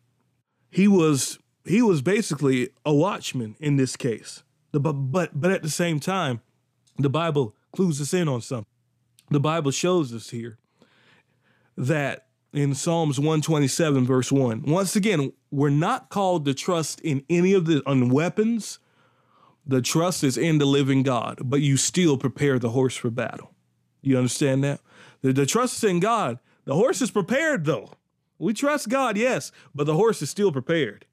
He 0.71 0.87
was 0.87 1.39
he 1.65 1.83
was 1.83 2.03
basically 2.03 2.69
a 2.85 2.95
watchman 2.95 3.57
in 3.59 3.77
this 3.77 3.97
case. 3.97 4.45
The, 4.73 4.79
but 4.79 4.93
but 4.93 5.41
but 5.41 5.51
at 5.51 5.63
the 5.63 5.71
same 5.71 5.99
time, 5.99 6.43
the 6.99 7.11
Bible 7.11 7.57
clues 7.73 8.01
us 8.01 8.15
in 8.15 8.29
on 8.29 8.43
something. 8.43 8.67
The 9.31 9.41
Bible 9.41 9.71
shows 9.71 10.13
us 10.13 10.31
here 10.31 10.60
that 11.87 12.27
in 12.53 12.75
Psalms 12.75 13.19
127, 13.19 14.07
verse 14.07 14.31
1. 14.31 14.63
Once 14.63 14.97
again, 14.97 15.33
we're 15.51 15.71
not 15.71 16.11
called 16.11 16.45
to 16.45 16.55
trust 16.55 17.01
in 17.01 17.25
any 17.31 17.53
of 17.55 17.67
the 17.67 17.83
on 17.87 18.11
weapons. 18.11 18.79
The 19.67 19.81
trust 19.81 20.25
is 20.25 20.37
in 20.37 20.59
the 20.59 20.67
living 20.67 21.03
God, 21.03 21.39
but 21.45 21.61
you 21.61 21.77
still 21.77 22.17
prepare 22.17 22.59
the 22.59 22.71
horse 22.71 22.97
for 22.97 23.11
battle. 23.11 23.53
You 24.03 24.17
understand 24.17 24.65
that? 24.65 24.81
The, 25.23 25.33
the 25.33 25.47
trust 25.47 25.79
is 25.79 25.89
in 25.89 26.01
God. 26.01 26.39
The 26.65 26.75
horse 26.75 27.01
is 27.01 27.11
prepared, 27.11 27.65
though. 27.65 27.93
We 28.39 28.53
trust 28.53 28.89
God, 28.89 29.17
yes, 29.17 29.53
but 29.75 29.87
the 29.87 29.95
horse 29.95 30.23
is 30.23 30.31
still 30.31 30.51
prepared. 30.51 31.07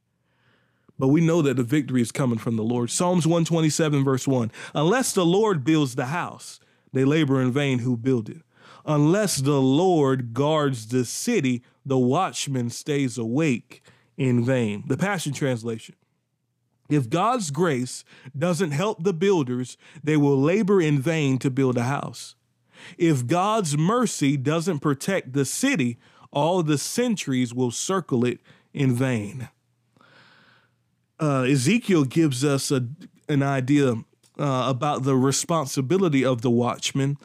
But 0.99 1.09
we 1.09 1.21
know 1.21 1.41
that 1.43 1.57
the 1.57 1.63
victory 1.63 2.01
is 2.01 2.11
coming 2.11 2.39
from 2.39 2.55
the 2.55 2.63
Lord. 2.63 2.89
Psalms 2.89 3.27
127, 3.27 4.03
verse 4.03 4.27
1. 4.27 4.51
Unless 4.73 5.13
the 5.13 5.25
Lord 5.25 5.63
builds 5.63 5.95
the 5.95 6.07
house, 6.07 6.59
they 6.93 7.05
labor 7.05 7.41
in 7.41 7.51
vain 7.51 7.79
who 7.79 7.95
build 7.95 8.29
it. 8.29 8.41
Unless 8.87 9.37
the 9.37 9.61
Lord 9.61 10.33
guards 10.33 10.87
the 10.87 11.03
city, 11.03 11.61
the 11.85 11.97
watchman 11.97 12.69
stays 12.69 13.17
awake 13.17 13.83
in 14.15 14.45
vain. 14.45 14.85
The 14.87 14.95
Passion 14.97 15.33
Translation. 15.33 15.95
If 16.89 17.09
God's 17.09 17.51
grace 17.51 18.05
doesn't 18.37 18.71
help 18.71 19.03
the 19.03 19.13
builders, 19.13 19.77
they 20.01 20.15
will 20.15 20.39
labor 20.39 20.81
in 20.81 21.01
vain 21.01 21.37
to 21.39 21.51
build 21.51 21.77
a 21.77 21.83
house. 21.83 22.35
If 22.97 23.27
God's 23.27 23.77
mercy 23.77 24.37
doesn't 24.37 24.79
protect 24.79 25.33
the 25.33 25.43
city, 25.43 25.97
all 26.31 26.63
the 26.63 26.77
sentries 26.77 27.53
will 27.53 27.71
circle 27.71 28.23
it 28.23 28.39
in 28.73 28.95
vain. 28.95 29.49
Uh, 31.19 31.41
Ezekiel 31.41 32.05
gives 32.05 32.45
us 32.45 32.71
a, 32.71 32.87
an 33.27 33.43
idea 33.43 33.95
uh, 34.39 34.65
about 34.67 35.03
the 35.03 35.15
responsibility 35.15 36.23
of 36.23 36.41
the 36.41 36.51
watchman 36.51 37.17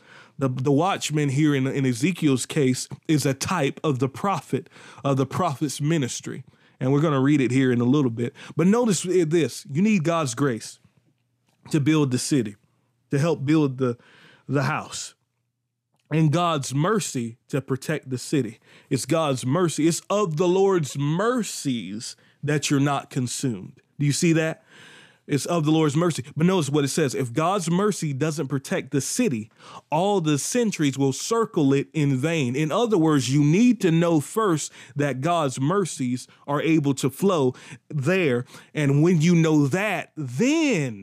the, 0.43 0.49
the 0.49 0.73
watchman 0.73 1.29
here 1.29 1.55
in, 1.55 1.69
in 1.69 1.87
Ezekiel's 1.87 2.47
case 2.47 2.89
is 3.07 3.25
a 3.25 3.33
type 3.33 3.79
of 3.85 4.01
the 4.01 4.09
prophet, 4.09 4.69
of 5.05 5.17
the 5.17 5.25
prophet's 5.25 5.81
ministry. 5.81 6.43
And 6.81 6.93
we're 6.93 7.01
going 7.01 7.13
to 7.13 7.21
read 7.21 7.41
it 7.41 7.53
here 7.53 7.71
in 7.71 7.81
a 7.81 7.85
little 7.85 8.11
bit. 8.11 8.35
But 8.57 8.67
notice 8.67 9.03
this 9.03 9.65
you 9.71 9.81
need 9.81 10.03
God's 10.03 10.35
grace 10.35 10.81
to 11.71 11.79
build 11.79 12.11
the 12.11 12.19
city, 12.19 12.57
to 13.13 13.21
help 13.21 13.45
build 13.45 13.79
the, 13.79 13.97
the 14.49 14.65
house 14.65 15.15
and 16.11 16.33
God's 16.33 16.75
mercy 16.75 17.39
to 17.49 17.61
protect 17.61 18.11
the 18.11 18.19
city. 18.19 18.59
It's 18.91 19.07
God's 19.07 19.47
mercy. 19.47 19.87
It's 19.87 20.03
of 20.11 20.39
the 20.39 20.49
Lord's 20.49 20.99
mercies 20.99 22.17
that 22.43 22.69
you're 22.69 22.81
not 22.81 23.11
consumed. 23.11 23.81
Do 24.01 24.07
you 24.07 24.13
see 24.13 24.33
that? 24.33 24.65
It's 25.27 25.47
of 25.47 25.65
the 25.65 25.71
Lord's 25.71 25.97
mercy. 25.97 26.25
But 26.37 26.47
notice 26.47 26.69
what 26.69 26.85
it 26.85 26.89
says 26.89 27.15
if 27.15 27.33
God's 27.33 27.71
mercy 27.71 28.13
doesn't 28.13 28.49
protect 28.49 28.91
the 28.91 29.01
city, 29.01 29.51
all 29.91 30.21
the 30.21 30.37
sentries 30.39 30.99
will 30.99 31.13
circle 31.13 31.73
it 31.73 31.89
in 31.93 32.17
vain. 32.17 32.57
In 32.57 32.73
other 32.73 32.99
words, 32.99 33.33
you 33.33 33.45
need 33.45 33.81
to 33.83 33.93
know 33.93 34.21
first 34.21 34.73
that 34.97 35.21
God's 35.21 35.61
mercies 35.61 36.27
are 36.47 36.61
able 36.61 36.95
to 36.95 37.09
flow 37.09 37.55
there. 37.89 38.45
And 38.75 39.03
when 39.03 39.21
you 39.21 39.35
know 39.35 39.69
that, 39.69 40.11
then, 40.17 41.03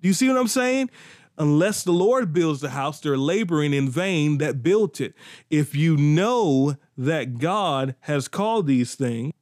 do 0.00 0.08
you 0.08 0.14
see 0.14 0.28
what 0.28 0.38
I'm 0.38 0.48
saying? 0.48 0.90
Unless 1.36 1.84
the 1.84 1.92
Lord 1.92 2.32
builds 2.32 2.60
the 2.60 2.70
house, 2.70 3.00
they're 3.00 3.16
laboring 3.16 3.72
in 3.72 3.88
vain 3.88 4.38
that 4.38 4.62
built 4.62 5.00
it. 5.00 5.14
If 5.48 5.74
you 5.74 5.96
know 5.96 6.76
that 6.96 7.38
God 7.38 7.94
has 8.00 8.26
called 8.28 8.66
these 8.66 8.94
things, 8.94 9.32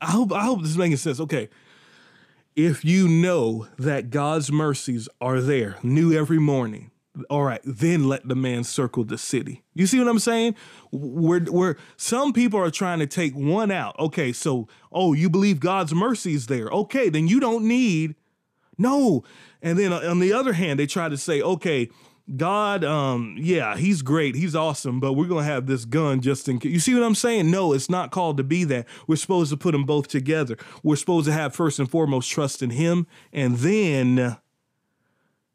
I 0.00 0.10
hope 0.10 0.32
I 0.32 0.44
hope 0.44 0.60
this 0.60 0.70
is 0.70 0.78
making 0.78 0.98
sense. 0.98 1.18
Okay 1.18 1.48
if 2.56 2.84
you 2.84 3.06
know 3.06 3.68
that 3.78 4.10
God's 4.10 4.50
mercies 4.50 5.08
are 5.20 5.40
there, 5.40 5.76
new 5.82 6.12
every 6.12 6.38
morning, 6.38 6.90
all 7.30 7.44
right, 7.44 7.60
then 7.64 8.08
let 8.08 8.26
the 8.26 8.34
man 8.34 8.64
circle 8.64 9.04
the 9.04 9.18
city. 9.18 9.62
You 9.74 9.86
see 9.86 9.98
what 9.98 10.08
I'm 10.08 10.18
saying? 10.18 10.54
Where 10.90 11.40
where 11.40 11.76
some 11.96 12.32
people 12.32 12.60
are 12.60 12.70
trying 12.70 12.98
to 12.98 13.06
take 13.06 13.34
one 13.34 13.70
out. 13.70 13.98
Okay, 13.98 14.32
so 14.32 14.68
oh, 14.92 15.12
you 15.12 15.30
believe 15.30 15.60
God's 15.60 15.94
mercy 15.94 16.34
is 16.34 16.46
there. 16.46 16.68
Okay, 16.68 17.08
then 17.08 17.28
you 17.28 17.40
don't 17.40 17.66
need 17.66 18.16
no. 18.78 19.24
And 19.62 19.78
then 19.78 19.92
uh, 19.92 20.00
on 20.00 20.18
the 20.18 20.32
other 20.32 20.52
hand, 20.52 20.78
they 20.78 20.86
try 20.86 21.08
to 21.08 21.16
say, 21.16 21.40
okay, 21.40 21.88
God, 22.34 22.82
um, 22.82 23.36
yeah, 23.38 23.76
he's 23.76 24.02
great, 24.02 24.34
he's 24.34 24.56
awesome, 24.56 24.98
but 24.98 25.12
we're 25.12 25.28
gonna 25.28 25.44
have 25.44 25.66
this 25.66 25.84
gun 25.84 26.20
just 26.20 26.48
in 26.48 26.58
case. 26.58 26.72
You 26.72 26.80
see 26.80 26.92
what 26.92 27.04
I'm 27.04 27.14
saying? 27.14 27.50
No, 27.52 27.72
it's 27.72 27.88
not 27.88 28.10
called 28.10 28.36
to 28.38 28.42
be 28.42 28.64
that. 28.64 28.86
We're 29.06 29.14
supposed 29.14 29.50
to 29.50 29.56
put 29.56 29.72
them 29.72 29.84
both 29.84 30.08
together. 30.08 30.56
We're 30.82 30.96
supposed 30.96 31.26
to 31.26 31.32
have 31.32 31.54
first 31.54 31.78
and 31.78 31.88
foremost 31.88 32.28
trust 32.28 32.62
in 32.62 32.70
Him, 32.70 33.06
and 33.32 33.58
then 33.58 34.38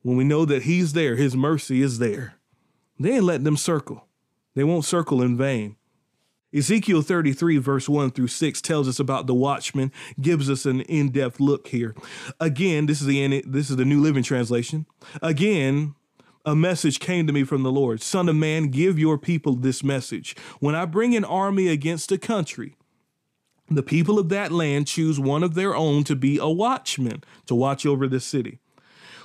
when 0.01 0.15
we 0.15 0.23
know 0.23 0.45
that 0.45 0.63
He's 0.63 0.93
there, 0.93 1.17
His 1.17 1.35
mercy 1.35 1.81
is 1.81 1.99
there, 1.99 2.35
then 2.97 3.25
let 3.25 3.43
them 3.43 3.57
circle. 3.57 4.07
They 4.55 4.63
won't 4.63 4.85
circle 4.85 5.21
in 5.21 5.35
vain. 5.35 5.75
Ezekiel 6.53 7.01
33, 7.01 7.57
verse 7.57 7.87
1 7.87 8.11
through 8.11 8.27
6, 8.27 8.61
tells 8.61 8.87
us 8.87 8.99
about 8.99 9.25
the 9.25 9.33
watchman, 9.33 9.91
gives 10.19 10.49
us 10.49 10.65
an 10.65 10.81
in 10.81 11.09
depth 11.09 11.39
look 11.39 11.69
here. 11.69 11.95
Again, 12.41 12.87
this 12.87 12.99
is 12.99 13.07
the, 13.07 13.41
this 13.47 13.69
is 13.69 13.77
the 13.77 13.85
New 13.85 14.01
Living 14.01 14.23
Translation. 14.23 14.85
Again, 15.21 15.95
a 16.45 16.55
message 16.55 16.99
came 16.99 17.27
to 17.27 17.33
me 17.33 17.43
from 17.43 17.63
the 17.63 17.71
Lord 17.71 18.01
Son 18.01 18.29
of 18.29 18.35
man, 18.35 18.67
give 18.67 18.97
your 18.97 19.17
people 19.17 19.55
this 19.55 19.83
message. 19.83 20.35
When 20.59 20.75
I 20.75 20.85
bring 20.85 21.15
an 21.15 21.25
army 21.25 21.67
against 21.67 22.11
a 22.11 22.17
country, 22.17 22.75
the 23.69 23.83
people 23.83 24.19
of 24.19 24.29
that 24.29 24.51
land 24.51 24.87
choose 24.87 25.19
one 25.19 25.43
of 25.43 25.53
their 25.53 25.75
own 25.75 26.03
to 26.05 26.15
be 26.15 26.37
a 26.37 26.49
watchman 26.49 27.23
to 27.45 27.55
watch 27.55 27.85
over 27.85 28.07
the 28.07 28.19
city. 28.19 28.59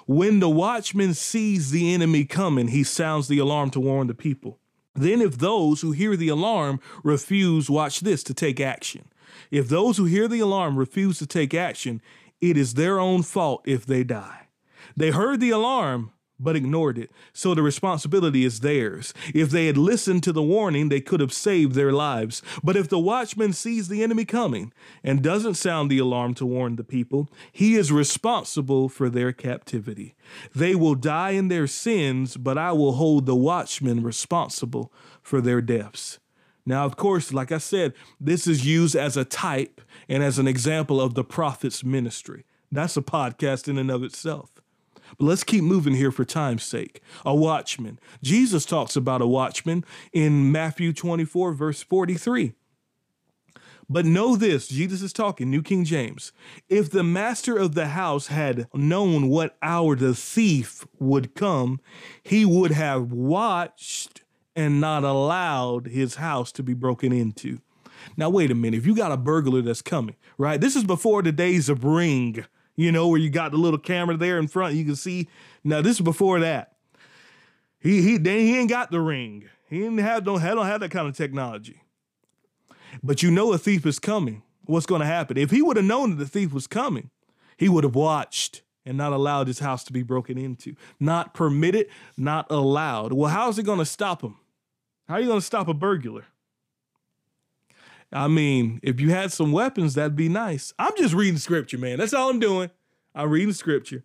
When 0.06 0.38
the 0.38 0.48
watchman 0.48 1.14
sees 1.14 1.72
the 1.72 1.92
enemy 1.92 2.24
coming, 2.24 2.68
he 2.68 2.84
sounds 2.84 3.26
the 3.26 3.38
alarm 3.38 3.70
to 3.70 3.80
warn 3.80 4.06
the 4.06 4.14
people. 4.14 4.60
Then, 4.94 5.20
if 5.20 5.38
those 5.38 5.80
who 5.80 5.90
hear 5.90 6.16
the 6.16 6.28
alarm 6.28 6.80
refuse, 7.02 7.68
watch 7.68 8.00
this, 8.00 8.22
to 8.22 8.32
take 8.32 8.60
action. 8.60 9.08
If 9.50 9.68
those 9.68 9.96
who 9.96 10.04
hear 10.04 10.28
the 10.28 10.40
alarm 10.40 10.78
refuse 10.78 11.18
to 11.18 11.26
take 11.26 11.52
action, 11.52 12.00
it 12.40 12.56
is 12.56 12.74
their 12.74 13.00
own 13.00 13.22
fault 13.22 13.62
if 13.66 13.84
they 13.84 14.04
die. 14.04 14.48
They 14.96 15.10
heard 15.10 15.40
the 15.40 15.50
alarm, 15.50 16.12
but 16.38 16.56
ignored 16.56 16.98
it. 16.98 17.10
So 17.32 17.54
the 17.54 17.62
responsibility 17.62 18.44
is 18.44 18.60
theirs. 18.60 19.14
If 19.34 19.50
they 19.50 19.66
had 19.66 19.78
listened 19.78 20.22
to 20.24 20.32
the 20.32 20.42
warning, 20.42 20.88
they 20.88 21.00
could 21.00 21.20
have 21.20 21.32
saved 21.32 21.74
their 21.74 21.92
lives. 21.92 22.42
But 22.62 22.76
if 22.76 22.88
the 22.88 22.98
watchman 22.98 23.52
sees 23.52 23.88
the 23.88 24.02
enemy 24.02 24.24
coming 24.24 24.72
and 25.02 25.22
doesn't 25.22 25.54
sound 25.54 25.90
the 25.90 25.98
alarm 25.98 26.34
to 26.34 26.46
warn 26.46 26.76
the 26.76 26.84
people, 26.84 27.28
he 27.52 27.74
is 27.74 27.92
responsible 27.92 28.88
for 28.88 29.08
their 29.08 29.32
captivity. 29.32 30.14
They 30.54 30.74
will 30.74 30.94
die 30.94 31.30
in 31.30 31.48
their 31.48 31.66
sins, 31.66 32.36
but 32.36 32.58
I 32.58 32.72
will 32.72 32.92
hold 32.92 33.26
the 33.26 33.36
watchman 33.36 34.02
responsible 34.02 34.92
for 35.22 35.40
their 35.40 35.60
deaths. 35.60 36.18
Now, 36.68 36.84
of 36.84 36.96
course, 36.96 37.32
like 37.32 37.52
I 37.52 37.58
said, 37.58 37.94
this 38.20 38.48
is 38.48 38.66
used 38.66 38.96
as 38.96 39.16
a 39.16 39.24
type 39.24 39.80
and 40.08 40.22
as 40.22 40.38
an 40.38 40.48
example 40.48 41.00
of 41.00 41.14
the 41.14 41.24
prophet's 41.24 41.84
ministry. 41.84 42.44
That's 42.72 42.96
a 42.96 43.02
podcast 43.02 43.68
in 43.68 43.78
and 43.78 43.90
of 43.90 44.02
itself. 44.02 44.50
But 45.18 45.26
let's 45.26 45.44
keep 45.44 45.62
moving 45.62 45.94
here 45.94 46.12
for 46.12 46.24
time's 46.24 46.64
sake. 46.64 47.00
A 47.24 47.34
watchman. 47.34 47.98
Jesus 48.22 48.64
talks 48.64 48.96
about 48.96 49.22
a 49.22 49.26
watchman 49.26 49.84
in 50.12 50.50
Matthew 50.52 50.92
24, 50.92 51.52
verse 51.52 51.82
43. 51.82 52.54
But 53.88 54.04
know 54.04 54.34
this 54.34 54.66
Jesus 54.68 55.00
is 55.00 55.12
talking, 55.12 55.50
New 55.50 55.62
King 55.62 55.84
James. 55.84 56.32
If 56.68 56.90
the 56.90 57.04
master 57.04 57.56
of 57.56 57.74
the 57.74 57.88
house 57.88 58.26
had 58.26 58.66
known 58.74 59.28
what 59.28 59.56
hour 59.62 59.94
the 59.94 60.14
thief 60.14 60.86
would 60.98 61.34
come, 61.34 61.80
he 62.22 62.44
would 62.44 62.72
have 62.72 63.12
watched 63.12 64.24
and 64.56 64.80
not 64.80 65.04
allowed 65.04 65.86
his 65.86 66.16
house 66.16 66.50
to 66.52 66.62
be 66.62 66.74
broken 66.74 67.12
into. 67.12 67.60
Now, 68.16 68.30
wait 68.30 68.50
a 68.50 68.54
minute. 68.54 68.78
If 68.78 68.86
you 68.86 68.96
got 68.96 69.12
a 69.12 69.16
burglar 69.16 69.62
that's 69.62 69.82
coming, 69.82 70.16
right? 70.38 70.60
This 70.60 70.76
is 70.76 70.84
before 70.84 71.22
the 71.22 71.32
days 71.32 71.68
of 71.68 71.84
Ring 71.84 72.44
you 72.76 72.92
know, 72.92 73.08
where 73.08 73.20
you 73.20 73.30
got 73.30 73.50
the 73.52 73.56
little 73.56 73.78
camera 73.78 74.16
there 74.16 74.38
in 74.38 74.48
front, 74.48 74.74
you 74.74 74.84
can 74.84 74.96
see. 74.96 75.28
Now 75.64 75.80
this 75.82 75.96
is 75.96 76.02
before 76.02 76.40
that. 76.40 76.72
He 77.80 78.02
he 78.02 78.18
then 78.18 78.40
he 78.40 78.58
ain't 78.58 78.70
got 78.70 78.90
the 78.90 79.00
ring. 79.00 79.48
He 79.68 79.80
didn't 79.80 79.98
have 79.98 80.24
don't 80.24 80.40
have, 80.40 80.56
don't 80.56 80.66
have 80.66 80.80
that 80.80 80.90
kind 80.90 81.08
of 81.08 81.16
technology. 81.16 81.82
But 83.02 83.22
you 83.22 83.30
know 83.30 83.52
a 83.52 83.58
thief 83.58 83.84
is 83.86 83.98
coming. 83.98 84.42
What's 84.64 84.86
going 84.86 85.00
to 85.00 85.06
happen? 85.06 85.36
If 85.36 85.50
he 85.50 85.62
would 85.62 85.76
have 85.76 85.86
known 85.86 86.10
that 86.10 86.16
the 86.16 86.26
thief 86.26 86.52
was 86.52 86.66
coming, 86.66 87.10
he 87.56 87.68
would 87.68 87.84
have 87.84 87.94
watched 87.94 88.62
and 88.84 88.96
not 88.96 89.12
allowed 89.12 89.46
his 89.48 89.58
house 89.58 89.84
to 89.84 89.92
be 89.92 90.02
broken 90.02 90.38
into. 90.38 90.74
Not 90.98 91.34
permitted, 91.34 91.88
not 92.16 92.46
allowed. 92.50 93.12
Well, 93.12 93.30
how 93.30 93.48
is 93.48 93.56
he 93.56 93.62
going 93.62 93.78
to 93.78 93.84
stop 93.84 94.22
him? 94.22 94.36
How 95.08 95.14
are 95.14 95.20
you 95.20 95.26
going 95.26 95.40
to 95.40 95.46
stop 95.46 95.68
a 95.68 95.74
burglar? 95.74 96.26
I 98.12 98.28
mean, 98.28 98.80
if 98.82 99.00
you 99.00 99.10
had 99.10 99.32
some 99.32 99.52
weapons, 99.52 99.94
that'd 99.94 100.16
be 100.16 100.28
nice. 100.28 100.72
I'm 100.78 100.96
just 100.96 101.14
reading 101.14 101.38
scripture, 101.38 101.78
man. 101.78 101.98
That's 101.98 102.14
all 102.14 102.30
I'm 102.30 102.40
doing. 102.40 102.70
I'm 103.14 103.30
reading 103.30 103.52
scripture. 103.52 104.04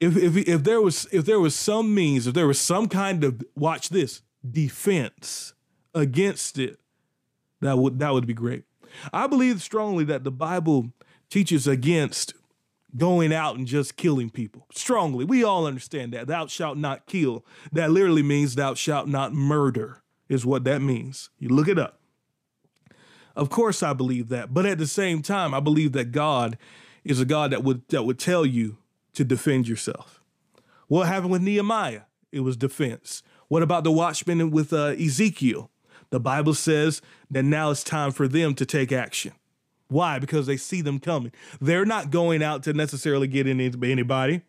If 0.00 0.16
if 0.16 0.36
if 0.36 0.64
there 0.64 0.80
was 0.80 1.06
if 1.12 1.24
there 1.24 1.40
was 1.40 1.54
some 1.54 1.94
means, 1.94 2.26
if 2.26 2.34
there 2.34 2.46
was 2.46 2.60
some 2.60 2.88
kind 2.88 3.24
of 3.24 3.42
watch 3.56 3.88
this 3.88 4.22
defense 4.48 5.54
against 5.94 6.58
it, 6.58 6.78
that 7.60 7.78
would 7.78 7.98
that 7.98 8.12
would 8.12 8.26
be 8.26 8.34
great. 8.34 8.64
I 9.12 9.26
believe 9.26 9.60
strongly 9.60 10.04
that 10.04 10.24
the 10.24 10.30
Bible 10.30 10.92
teaches 11.30 11.66
against 11.66 12.34
going 12.96 13.32
out 13.32 13.56
and 13.56 13.66
just 13.66 13.96
killing 13.96 14.30
people. 14.30 14.66
Strongly. 14.72 15.24
We 15.24 15.44
all 15.44 15.66
understand 15.66 16.12
that. 16.12 16.26
Thou 16.26 16.46
shalt 16.46 16.78
not 16.78 17.06
kill. 17.06 17.44
That 17.72 17.90
literally 17.90 18.22
means 18.22 18.54
thou 18.54 18.74
shalt 18.74 19.08
not 19.08 19.34
murder, 19.34 20.02
is 20.28 20.46
what 20.46 20.64
that 20.64 20.80
means. 20.80 21.28
You 21.38 21.48
look 21.48 21.68
it 21.68 21.78
up. 21.78 21.97
Of 23.38 23.50
course 23.50 23.84
I 23.84 23.92
believe 23.92 24.30
that. 24.30 24.52
But 24.52 24.66
at 24.66 24.78
the 24.78 24.86
same 24.88 25.22
time, 25.22 25.54
I 25.54 25.60
believe 25.60 25.92
that 25.92 26.10
God 26.10 26.58
is 27.04 27.20
a 27.20 27.24
God 27.24 27.52
that 27.52 27.62
would 27.62 27.88
that 27.88 28.02
would 28.02 28.18
tell 28.18 28.44
you 28.44 28.78
to 29.14 29.24
defend 29.24 29.68
yourself. 29.68 30.20
What 30.88 31.06
happened 31.06 31.30
with 31.30 31.42
Nehemiah? 31.42 32.02
It 32.32 32.40
was 32.40 32.56
defense. 32.56 33.22
What 33.46 33.62
about 33.62 33.84
the 33.84 33.92
watchman 33.92 34.50
with 34.50 34.72
uh, 34.72 34.88
Ezekiel? 34.98 35.70
The 36.10 36.18
Bible 36.18 36.52
says 36.52 37.00
that 37.30 37.44
now 37.44 37.70
it's 37.70 37.84
time 37.84 38.10
for 38.10 38.26
them 38.26 38.54
to 38.56 38.66
take 38.66 38.90
action. 38.90 39.32
Why? 39.86 40.18
Because 40.18 40.46
they 40.46 40.56
see 40.56 40.80
them 40.80 40.98
coming. 40.98 41.30
They're 41.60 41.86
not 41.86 42.10
going 42.10 42.42
out 42.42 42.64
to 42.64 42.72
necessarily 42.72 43.28
get 43.28 43.46
in 43.46 43.60
anybody. 43.60 44.42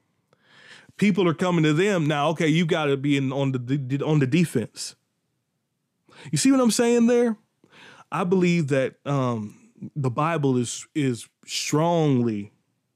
People 0.97 1.27
are 1.27 1.35
coming 1.35 1.63
to 1.63 1.73
them 1.73 2.07
now. 2.07 2.29
Okay, 2.29 2.47
you 2.47 2.65
got 2.65 2.85
to 2.85 2.97
be 2.97 3.17
in 3.17 3.31
on 3.31 3.51
the 3.51 4.03
on 4.03 4.17
the 4.17 4.27
defense. 4.27 4.95
You 6.31 6.39
see 6.39 6.51
what 6.51 6.59
I'm 6.59 6.71
saying 6.71 7.05
there? 7.05 7.37
I 8.11 8.23
believe 8.23 8.67
that 8.67 8.95
um, 9.05 9.71
the 9.95 10.09
Bible 10.09 10.57
is 10.57 10.87
is 10.95 11.27
strongly 11.45 12.51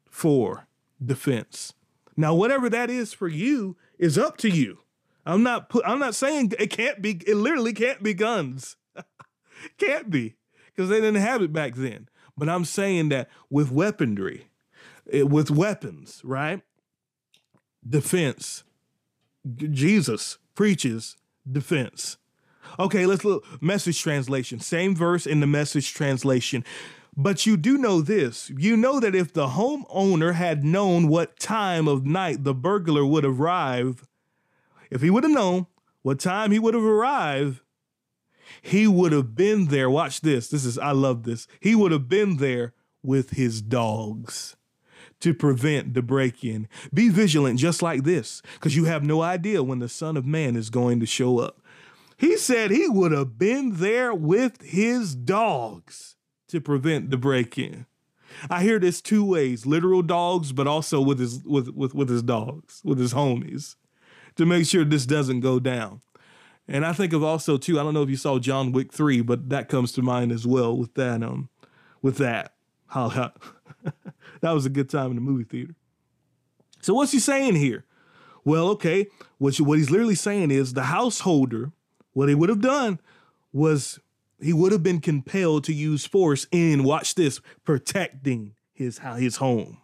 for 0.10 0.68
defense. 1.04 1.74
Now, 2.16 2.34
whatever 2.36 2.70
that 2.70 2.90
is 2.90 3.14
for 3.14 3.28
you 3.28 3.78
is 3.98 4.18
up 4.18 4.38
to 4.38 4.50
you. 4.50 4.80
I'm 5.26 5.44
not 5.44 5.70
put, 5.70 5.84
I'm 5.86 6.00
not 6.00 6.16
saying 6.16 6.54
it 6.60 6.68
can't 6.68 7.02
be. 7.02 7.22
It 7.26 7.36
literally 7.36 7.74
can't 7.74 8.04
be 8.04 8.14
guns. 8.14 8.76
can't 9.78 10.10
be 10.10 10.36
because 10.68 10.90
they 10.90 11.00
didn't 11.00 11.22
have 11.22 11.42
it 11.42 11.54
back 11.54 11.76
then. 11.76 12.10
But 12.38 12.50
I'm 12.50 12.66
saying 12.66 13.10
that 13.10 13.30
with 13.50 13.72
weaponry, 13.72 14.48
it, 15.06 15.22
eh, 15.22 15.24
with 15.24 15.50
weapons, 15.52 16.22
right? 16.24 16.62
Defense. 17.88 18.64
Jesus 19.58 20.38
preaches 20.56 21.18
defense. 21.50 22.18
Okay, 22.80 23.06
let's 23.06 23.24
look. 23.24 23.46
Message 23.62 24.02
translation. 24.02 24.60
Same 24.60 24.96
verse 24.96 25.26
in 25.26 25.40
the 25.40 25.48
message 25.48 25.94
translation. 25.94 26.64
But 27.16 27.46
you 27.46 27.58
do 27.58 27.78
know 27.78 28.02
this. 28.02 28.50
You 28.58 28.76
know 28.76 29.00
that 29.00 29.14
if 29.14 29.34
the 29.34 29.50
homeowner 29.50 30.34
had 30.34 30.64
known 30.64 31.08
what 31.08 31.40
time 31.40 31.88
of 31.88 32.06
night 32.06 32.44
the 32.44 32.56
burglar 32.56 33.06
would 33.06 33.26
arrive, 33.26 34.08
if 34.90 35.02
he 35.02 35.10
would 35.10 35.24
have 35.24 35.32
known 35.32 35.68
what 36.02 36.20
time 36.20 36.52
he 36.52 36.60
would 36.60 36.74
have 36.74 36.84
arrived, 36.84 37.62
he 38.62 38.88
would 38.88 39.12
have 39.12 39.36
been 39.36 39.68
there. 39.68 39.90
Watch 39.90 40.22
this. 40.22 40.50
This 40.50 40.66
is, 40.66 40.78
I 40.80 40.92
love 40.92 41.24
this. 41.24 41.48
He 41.60 41.76
would 41.76 41.92
have 41.92 42.10
been 42.10 42.38
there 42.38 42.74
with 43.04 43.32
his 43.32 43.62
dogs 43.62 44.56
to 45.20 45.34
prevent 45.34 45.94
the 45.94 46.02
break 46.02 46.44
in. 46.44 46.68
Be 46.94 47.10
vigilant 47.10 47.60
just 47.60 47.82
like 47.82 48.04
this, 48.04 48.42
because 48.56 48.76
you 48.76 48.86
have 48.86 49.04
no 49.04 49.22
idea 49.22 49.64
when 49.64 49.80
the 49.80 49.88
Son 49.88 50.18
of 50.18 50.26
Man 50.26 50.56
is 50.56 50.70
going 50.70 51.00
to 51.00 51.06
show 51.06 51.40
up. 51.40 51.62
He 52.24 52.38
said 52.38 52.72
he 52.72 52.88
would 52.88 53.12
have 53.12 53.38
been 53.38 53.76
there 53.76 54.14
with 54.14 54.62
his 54.62 55.14
dogs 55.14 56.16
to 56.48 56.62
prevent 56.62 57.10
the 57.10 57.18
break-in. 57.18 57.86
I 58.50 58.64
hear 58.64 58.80
this 58.80 59.02
two 59.02 59.26
ways, 59.26 59.66
literal 59.66 60.02
dogs, 60.02 60.54
but 60.54 60.66
also 60.66 61.02
with 61.02 61.20
his 61.20 61.44
with, 61.44 61.68
with, 61.76 61.94
with 61.94 62.08
his 62.08 62.24
dogs, 62.24 62.80
with 62.86 62.98
his 62.98 63.14
homies, 63.14 63.76
to 64.38 64.46
make 64.46 64.66
sure 64.66 64.86
this 64.86 65.06
doesn't 65.06 65.42
go 65.42 65.60
down. 65.60 66.00
And 66.66 66.86
I 66.86 66.94
think 66.94 67.12
of 67.12 67.26
also 67.26 67.58
too, 67.58 67.78
I 67.78 67.84
don't 67.84 67.94
know 67.94 68.04
if 68.04 68.10
you 68.10 68.16
saw 68.16 68.40
John 68.40 68.72
Wick 68.72 68.94
3, 68.94 69.20
but 69.20 69.50
that 69.50 69.68
comes 69.68 69.92
to 69.92 70.02
mind 70.02 70.32
as 70.32 70.48
well 70.48 70.78
with 70.78 70.94
that 70.94 71.22
um 71.24 71.50
with 72.02 72.20
that. 72.20 72.54
That 74.40 74.52
was 74.52 74.66
a 74.66 74.70
good 74.70 74.90
time 74.90 75.10
in 75.10 75.16
the 75.16 75.22
movie 75.22 75.44
theater. 75.44 75.76
So 76.82 76.94
what's 76.94 77.12
he 77.12 77.20
saying 77.20 77.56
here? 77.56 77.84
Well, 78.46 78.70
okay, 78.70 79.08
what, 79.40 79.60
you, 79.60 79.66
what 79.66 79.78
he's 79.78 79.92
literally 79.92 80.16
saying 80.16 80.52
is 80.52 80.74
the 80.74 80.84
householder 80.84 81.74
what 82.14 82.30
he 82.30 82.36
would 82.36 82.50
have 82.50 82.62
done 82.62 83.00
was 83.52 84.00
he 84.42 84.54
would 84.54 84.72
have 84.72 84.84
been 84.84 85.00
compelled 85.00 85.64
to 85.66 85.74
use 85.74 86.06
force 86.06 86.48
in, 86.52 86.84
watch 86.84 87.16
this, 87.16 87.40
protecting 87.64 88.56
his, 88.74 89.00
his 89.18 89.38
home. 89.38 89.78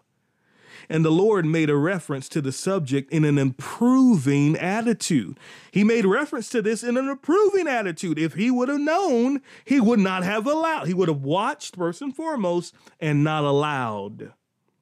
And 0.88 1.06
the 1.06 1.12
Lord 1.12 1.46
made 1.46 1.70
a 1.70 1.76
reference 1.76 2.28
to 2.30 2.42
the 2.42 2.52
subject 2.52 3.12
in 3.12 3.24
an 3.24 3.38
improving 3.38 4.58
attitude. 4.58 5.40
He 5.72 5.84
made 5.84 6.06
reference 6.06 6.50
to 6.50 6.62
this 6.62 6.84
in 6.84 6.98
an 6.98 7.08
improving 7.08 7.68
attitude. 7.68 8.18
If 8.18 8.34
he 8.34 8.50
would 8.50 8.70
have 8.70 8.80
known, 8.80 9.42
he 9.66 9.80
would 9.80 10.00
not 10.00 10.24
have 10.24 10.48
allowed. 10.48 10.88
He 10.88 10.94
would 10.94 11.10
have 11.10 11.22
watched 11.22 11.76
first 11.76 12.02
and 12.02 12.16
foremost 12.16 12.74
and 13.00 13.24
not 13.24 13.44
allowed. 13.44 14.34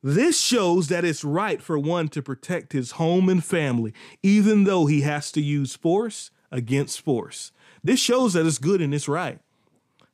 This 0.03 0.39
shows 0.39 0.87
that 0.87 1.03
it's 1.03 1.23
right 1.23 1.61
for 1.61 1.77
one 1.77 2.07
to 2.09 2.21
protect 2.21 2.71
his 2.71 2.91
home 2.91 3.27
and 3.27 3.43
family, 3.43 3.93
even 4.23 4.63
though 4.63 4.85
he 4.85 5.01
has 5.01 5.31
to 5.33 5.41
use 5.41 5.75
force 5.75 6.31
against 6.51 7.01
force. 7.01 7.51
This 7.83 7.99
shows 7.99 8.33
that 8.33 8.45
it's 8.45 8.57
good 8.57 8.81
and 8.81 8.93
it's 8.93 9.07
right 9.07 9.39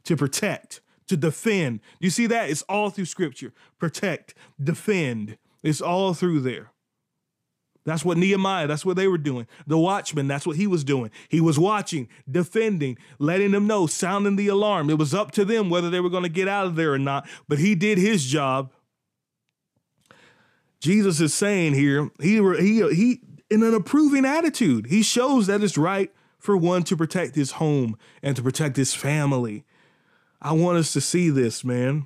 to 0.05 0.17
protect, 0.17 0.81
to 1.07 1.17
defend. 1.17 1.79
You 1.99 2.09
see 2.09 2.27
that? 2.27 2.49
It's 2.49 2.61
all 2.63 2.89
through 2.89 3.05
scripture. 3.05 3.53
Protect, 3.79 4.33
defend. 4.61 5.37
It's 5.61 5.81
all 5.81 6.13
through 6.13 6.41
there. 6.41 6.71
That's 7.85 8.05
what 8.05 8.17
Nehemiah, 8.17 8.67
that's 8.67 8.85
what 8.85 8.95
they 8.95 9.07
were 9.07 9.17
doing. 9.17 9.45
The 9.67 9.77
watchman, 9.77 10.27
that's 10.27 10.47
what 10.47 10.55
he 10.55 10.67
was 10.67 10.85
doing. 10.85 11.11
He 11.27 11.41
was 11.41 11.59
watching, 11.59 12.07
defending, 12.29 12.97
letting 13.19 13.51
them 13.51 13.67
know, 13.67 13.87
sounding 13.87 14.37
the 14.37 14.47
alarm. 14.47 14.89
It 14.89 14.97
was 14.97 15.13
up 15.13 15.31
to 15.31 15.43
them 15.43 15.69
whether 15.69 15.89
they 15.89 15.99
were 15.99 16.09
going 16.09 16.23
to 16.23 16.29
get 16.29 16.47
out 16.47 16.65
of 16.65 16.75
there 16.75 16.93
or 16.93 16.99
not, 16.99 17.27
but 17.49 17.59
he 17.59 17.75
did 17.75 17.97
his 17.97 18.25
job. 18.25 18.71
Jesus 20.79 21.19
is 21.19 21.33
saying 21.33 21.73
here, 21.73 22.09
he 22.21 22.35
he 22.59 22.95
he 22.95 23.21
in 23.49 23.63
an 23.63 23.73
approving 23.73 24.25
attitude. 24.25 24.87
He 24.87 25.03
shows 25.03 25.47
that 25.47 25.63
it's 25.63 25.77
right 25.77 26.11
for 26.43 26.57
one 26.57 26.83
to 26.83 26.97
protect 26.97 27.35
his 27.35 27.51
home 27.53 27.97
and 28.21 28.35
to 28.35 28.43
protect 28.43 28.75
his 28.75 28.93
family. 28.93 29.63
I 30.41 30.51
want 30.51 30.77
us 30.77 30.91
to 30.91 30.99
see 30.99 31.29
this, 31.29 31.63
man. 31.63 32.05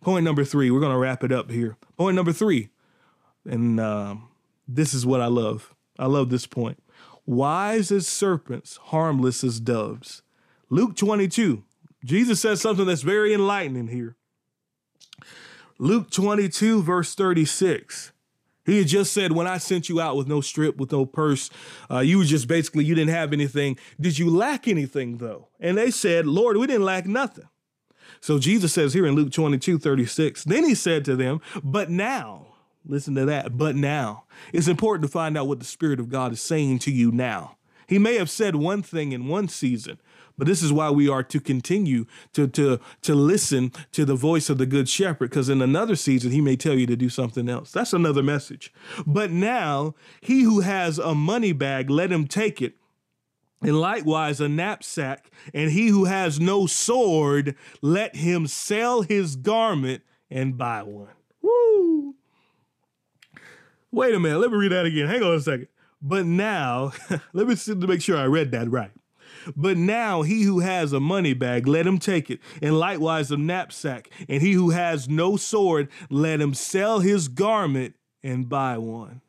Point 0.00 0.24
number 0.24 0.42
three, 0.44 0.72
we're 0.72 0.80
going 0.80 0.90
to 0.90 0.98
wrap 0.98 1.22
it 1.22 1.30
up 1.30 1.52
here. 1.52 1.76
Point 1.96 2.16
number 2.16 2.32
three, 2.32 2.70
and 3.44 3.78
uh, 3.78 4.16
this 4.66 4.92
is 4.92 5.06
what 5.06 5.20
I 5.20 5.26
love. 5.26 5.72
I 6.00 6.06
love 6.06 6.30
this 6.30 6.46
point. 6.46 6.82
Wise 7.24 7.92
as 7.92 8.08
serpents, 8.08 8.76
harmless 8.86 9.44
as 9.44 9.60
doves. 9.60 10.22
Luke 10.68 10.96
22. 10.96 11.62
Jesus 12.04 12.40
says 12.40 12.60
something 12.60 12.86
that's 12.86 13.02
very 13.02 13.32
enlightening 13.32 13.86
here. 13.86 14.16
Luke 15.78 16.10
22, 16.10 16.82
verse 16.82 17.14
36. 17.14 18.10
He 18.66 18.78
had 18.78 18.88
just 18.88 19.12
said, 19.12 19.32
When 19.32 19.46
I 19.46 19.58
sent 19.58 19.88
you 19.88 20.00
out 20.00 20.16
with 20.16 20.28
no 20.28 20.40
strip, 20.40 20.76
with 20.76 20.92
no 20.92 21.06
purse, 21.06 21.50
uh, 21.90 22.00
you 22.00 22.18
were 22.18 22.24
just 22.24 22.46
basically, 22.46 22.84
you 22.84 22.94
didn't 22.94 23.14
have 23.14 23.32
anything. 23.32 23.78
Did 24.00 24.18
you 24.18 24.30
lack 24.30 24.68
anything, 24.68 25.16
though? 25.16 25.48
And 25.58 25.78
they 25.78 25.90
said, 25.90 26.26
Lord, 26.26 26.56
we 26.56 26.66
didn't 26.66 26.84
lack 26.84 27.06
nothing. 27.06 27.48
So 28.20 28.38
Jesus 28.38 28.72
says 28.72 28.92
here 28.92 29.06
in 29.06 29.14
Luke 29.14 29.32
22, 29.32 29.78
36, 29.78 30.44
then 30.44 30.64
he 30.64 30.74
said 30.74 31.04
to 31.06 31.16
them, 31.16 31.40
But 31.64 31.90
now, 31.90 32.48
listen 32.84 33.14
to 33.14 33.24
that, 33.26 33.56
but 33.56 33.76
now, 33.76 34.24
it's 34.52 34.68
important 34.68 35.02
to 35.02 35.12
find 35.12 35.38
out 35.38 35.48
what 35.48 35.58
the 35.58 35.64
Spirit 35.64 36.00
of 36.00 36.10
God 36.10 36.32
is 36.32 36.42
saying 36.42 36.80
to 36.80 36.90
you 36.90 37.10
now. 37.10 37.56
He 37.86 37.98
may 37.98 38.16
have 38.16 38.30
said 38.30 38.56
one 38.56 38.82
thing 38.82 39.12
in 39.12 39.26
one 39.26 39.48
season, 39.48 39.98
but 40.40 40.48
this 40.48 40.62
is 40.62 40.72
why 40.72 40.90
we 40.90 41.06
are 41.06 41.22
to 41.22 41.38
continue 41.38 42.06
to 42.32 42.48
to 42.48 42.80
to 43.02 43.14
listen 43.14 43.72
to 43.92 44.06
the 44.06 44.14
voice 44.14 44.48
of 44.48 44.56
the 44.56 44.64
good 44.64 44.88
shepherd 44.88 45.28
because 45.28 45.50
in 45.50 45.60
another 45.60 45.94
season 45.94 46.30
he 46.30 46.40
may 46.40 46.56
tell 46.56 46.72
you 46.72 46.86
to 46.86 46.96
do 46.96 47.10
something 47.10 47.46
else. 47.46 47.70
That's 47.70 47.92
another 47.92 48.22
message. 48.22 48.72
But 49.06 49.30
now 49.30 49.94
he 50.22 50.40
who 50.40 50.60
has 50.60 50.98
a 50.98 51.14
money 51.14 51.52
bag 51.52 51.90
let 51.90 52.10
him 52.10 52.26
take 52.26 52.62
it 52.62 52.76
and 53.60 53.78
likewise 53.78 54.40
a 54.40 54.48
knapsack, 54.48 55.30
and 55.52 55.70
he 55.70 55.88
who 55.88 56.06
has 56.06 56.40
no 56.40 56.66
sword, 56.66 57.54
let 57.82 58.16
him 58.16 58.46
sell 58.46 59.02
his 59.02 59.36
garment 59.36 60.02
and 60.30 60.56
buy 60.56 60.82
one. 60.82 61.12
Woo! 61.42 62.14
Wait 63.92 64.14
a 64.14 64.18
minute, 64.18 64.38
let 64.38 64.50
me 64.50 64.56
read 64.56 64.72
that 64.72 64.86
again. 64.86 65.06
Hang 65.06 65.22
on 65.22 65.34
a 65.34 65.40
second. 65.40 65.68
But 66.00 66.24
now, 66.24 66.92
let 67.34 67.46
me 67.46 67.54
see 67.54 67.74
to 67.74 67.86
make 67.86 68.00
sure 68.00 68.16
I 68.16 68.24
read 68.24 68.52
that 68.52 68.70
right. 68.70 68.92
But 69.56 69.76
now 69.76 70.22
he 70.22 70.42
who 70.42 70.60
has 70.60 70.92
a 70.92 71.00
money 71.00 71.34
bag, 71.34 71.66
let 71.66 71.86
him 71.86 71.98
take 71.98 72.30
it, 72.30 72.40
and 72.62 72.78
likewise 72.78 73.30
a 73.30 73.36
knapsack. 73.36 74.10
And 74.28 74.42
he 74.42 74.52
who 74.52 74.70
has 74.70 75.08
no 75.08 75.36
sword, 75.36 75.88
let 76.08 76.40
him 76.40 76.54
sell 76.54 77.00
his 77.00 77.28
garment 77.28 77.94
and 78.22 78.48
buy 78.48 78.78
one. 78.78 79.20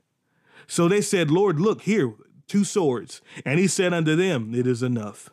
So 0.68 0.88
they 0.88 1.02
said, 1.02 1.30
Lord, 1.32 1.60
look 1.60 1.82
here, 1.82 2.14
two 2.48 2.64
swords. 2.64 3.22
And 3.46 3.60
he 3.60 3.68
said 3.68 3.94
unto 3.94 4.16
them, 4.16 4.54
It 4.54 4.68
is 4.68 4.84
enough. 4.84 5.30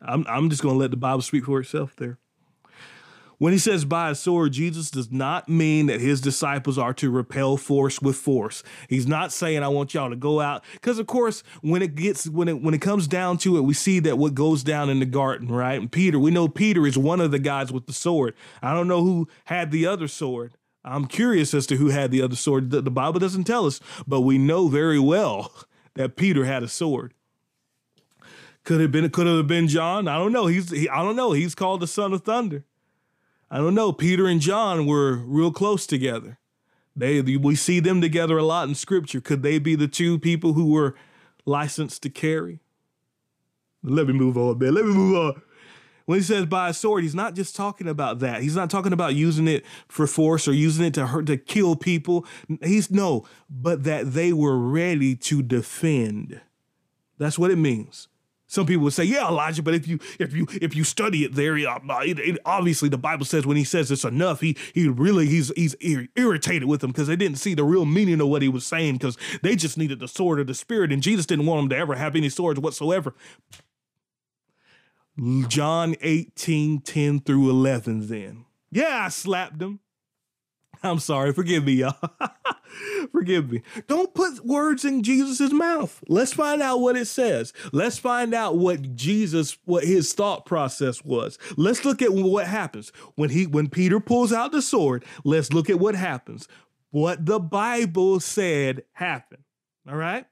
I'm, 0.00 0.24
I'm 0.28 0.48
just 0.48 0.62
going 0.62 0.76
to 0.76 0.78
let 0.78 0.90
the 0.90 0.96
Bible 0.96 1.22
speak 1.22 1.44
for 1.44 1.60
itself 1.60 1.94
there. 1.96 2.18
When 3.40 3.54
he 3.54 3.58
says 3.58 3.86
buy 3.86 4.10
a 4.10 4.14
sword, 4.14 4.52
Jesus 4.52 4.90
does 4.90 5.10
not 5.10 5.48
mean 5.48 5.86
that 5.86 5.98
his 5.98 6.20
disciples 6.20 6.76
are 6.76 6.92
to 6.92 7.10
repel 7.10 7.56
force 7.56 8.02
with 8.02 8.16
force. 8.16 8.62
He's 8.86 9.06
not 9.06 9.32
saying 9.32 9.62
I 9.62 9.68
want 9.68 9.94
y'all 9.94 10.10
to 10.10 10.16
go 10.16 10.40
out 10.40 10.62
because 10.74 10.98
of 10.98 11.06
course 11.06 11.42
when 11.62 11.80
it 11.80 11.94
gets 11.94 12.28
when 12.28 12.48
it 12.48 12.60
when 12.60 12.74
it 12.74 12.82
comes 12.82 13.08
down 13.08 13.38
to 13.38 13.56
it, 13.56 13.62
we 13.62 13.72
see 13.72 13.98
that 14.00 14.18
what 14.18 14.34
goes 14.34 14.62
down 14.62 14.90
in 14.90 14.98
the 15.00 15.06
garden, 15.06 15.48
right? 15.48 15.80
And 15.80 15.90
Peter, 15.90 16.18
we 16.18 16.30
know 16.30 16.48
Peter 16.48 16.86
is 16.86 16.98
one 16.98 17.18
of 17.18 17.30
the 17.30 17.38
guys 17.38 17.72
with 17.72 17.86
the 17.86 17.94
sword. 17.94 18.34
I 18.60 18.74
don't 18.74 18.88
know 18.88 19.02
who 19.02 19.26
had 19.46 19.70
the 19.70 19.86
other 19.86 20.06
sword. 20.06 20.52
I'm 20.84 21.06
curious 21.06 21.54
as 21.54 21.66
to 21.68 21.76
who 21.76 21.88
had 21.88 22.10
the 22.10 22.20
other 22.20 22.36
sword. 22.36 22.68
The, 22.68 22.82
the 22.82 22.90
Bible 22.90 23.20
doesn't 23.20 23.44
tell 23.44 23.64
us, 23.64 23.80
but 24.06 24.20
we 24.20 24.36
know 24.36 24.68
very 24.68 24.98
well 24.98 25.50
that 25.94 26.14
Peter 26.14 26.44
had 26.44 26.62
a 26.62 26.68
sword. 26.68 27.14
Could 28.64 28.82
have 28.82 28.92
been 28.92 29.08
could 29.08 29.26
have 29.26 29.46
been 29.46 29.66
John. 29.66 30.08
I 30.08 30.18
don't 30.18 30.32
know. 30.32 30.46
He's 30.46 30.70
he, 30.70 30.90
I 30.90 31.02
don't 31.02 31.16
know. 31.16 31.32
He's 31.32 31.54
called 31.54 31.80
the 31.80 31.86
son 31.86 32.12
of 32.12 32.20
thunder. 32.20 32.66
I 33.50 33.58
don't 33.58 33.74
know. 33.74 33.92
Peter 33.92 34.26
and 34.26 34.40
John 34.40 34.86
were 34.86 35.16
real 35.16 35.50
close 35.52 35.86
together. 35.86 36.38
They 36.94 37.20
we 37.20 37.54
see 37.54 37.80
them 37.80 38.00
together 38.00 38.38
a 38.38 38.44
lot 38.44 38.68
in 38.68 38.74
scripture. 38.74 39.20
Could 39.20 39.42
they 39.42 39.58
be 39.58 39.74
the 39.74 39.88
two 39.88 40.18
people 40.18 40.52
who 40.52 40.72
were 40.72 40.94
licensed 41.46 42.02
to 42.02 42.10
carry? 42.10 42.60
Let 43.82 44.06
me 44.06 44.12
move 44.12 44.36
on, 44.36 44.58
man. 44.58 44.74
Let 44.74 44.84
me 44.84 44.92
move 44.92 45.16
on. 45.16 45.42
When 46.04 46.18
he 46.18 46.24
says 46.24 46.46
buy 46.46 46.70
a 46.70 46.74
sword, 46.74 47.04
he's 47.04 47.14
not 47.14 47.34
just 47.34 47.54
talking 47.54 47.86
about 47.86 48.18
that. 48.18 48.42
He's 48.42 48.56
not 48.56 48.68
talking 48.68 48.92
about 48.92 49.14
using 49.14 49.46
it 49.46 49.64
for 49.88 50.06
force 50.06 50.48
or 50.48 50.52
using 50.52 50.84
it 50.84 50.94
to 50.94 51.06
hurt 51.06 51.26
to 51.26 51.36
kill 51.36 51.76
people. 51.76 52.26
He's 52.62 52.90
no, 52.90 53.24
but 53.48 53.84
that 53.84 54.12
they 54.12 54.32
were 54.32 54.58
ready 54.58 55.14
to 55.16 55.42
defend. 55.42 56.40
That's 57.16 57.38
what 57.38 57.50
it 57.50 57.56
means. 57.56 58.08
Some 58.50 58.66
people 58.66 58.82
would 58.82 58.92
say, 58.92 59.04
"Yeah, 59.04 59.28
Elijah," 59.28 59.62
but 59.62 59.74
if 59.74 59.86
you 59.86 60.00
if 60.18 60.34
you 60.34 60.44
if 60.60 60.74
you 60.74 60.82
study 60.82 61.24
it 61.24 61.36
there, 61.36 61.54
uh, 61.56 62.00
it, 62.04 62.18
it, 62.18 62.38
obviously 62.44 62.88
the 62.88 62.98
Bible 62.98 63.24
says 63.24 63.46
when 63.46 63.56
he 63.56 63.62
says 63.62 63.92
it's 63.92 64.02
enough, 64.02 64.40
he 64.40 64.56
he 64.74 64.88
really 64.88 65.26
he's 65.26 65.52
he's 65.54 65.76
irritated 66.16 66.64
with 66.64 66.80
them 66.80 66.90
because 66.90 67.06
they 67.06 67.14
didn't 67.14 67.38
see 67.38 67.54
the 67.54 67.62
real 67.62 67.86
meaning 67.86 68.20
of 68.20 68.26
what 68.26 68.42
he 68.42 68.48
was 68.48 68.66
saying 68.66 68.94
because 68.94 69.16
they 69.42 69.54
just 69.54 69.78
needed 69.78 70.00
the 70.00 70.08
sword 70.08 70.40
of 70.40 70.48
the 70.48 70.54
spirit, 70.54 70.90
and 70.90 71.00
Jesus 71.00 71.26
didn't 71.26 71.46
want 71.46 71.60
them 71.62 71.68
to 71.68 71.76
ever 71.76 71.94
have 71.94 72.16
any 72.16 72.28
swords 72.28 72.58
whatsoever. 72.58 73.14
John 75.46 75.94
18, 76.00 76.80
10 76.80 77.20
through 77.20 77.50
11, 77.50 78.08
then. 78.08 78.46
Yeah, 78.72 79.04
I 79.04 79.08
slapped 79.10 79.62
him. 79.62 79.78
I'm 80.82 80.98
sorry. 80.98 81.32
Forgive 81.32 81.64
me, 81.64 81.72
y'all. 81.74 81.96
Forgive 83.12 83.50
me. 83.50 83.62
Don't 83.86 84.14
put 84.14 84.44
words 84.44 84.84
in 84.84 85.02
Jesus' 85.02 85.52
mouth. 85.52 86.02
Let's 86.08 86.32
find 86.32 86.62
out 86.62 86.80
what 86.80 86.96
it 86.96 87.06
says. 87.06 87.52
Let's 87.72 87.98
find 87.98 88.32
out 88.32 88.56
what 88.56 88.94
Jesus, 88.94 89.58
what 89.64 89.84
his 89.84 90.12
thought 90.12 90.46
process 90.46 91.04
was. 91.04 91.38
Let's 91.56 91.84
look 91.84 92.00
at 92.00 92.12
what 92.12 92.46
happens 92.46 92.92
when 93.16 93.30
he 93.30 93.46
when 93.46 93.68
Peter 93.68 94.00
pulls 94.00 94.32
out 94.32 94.52
the 94.52 94.62
sword. 94.62 95.04
Let's 95.24 95.52
look 95.52 95.68
at 95.68 95.80
what 95.80 95.94
happens. 95.94 96.48
What 96.90 97.26
the 97.26 97.38
Bible 97.40 98.20
said 98.20 98.84
happened. 98.92 99.44
All 99.88 99.96
right. 99.96 100.26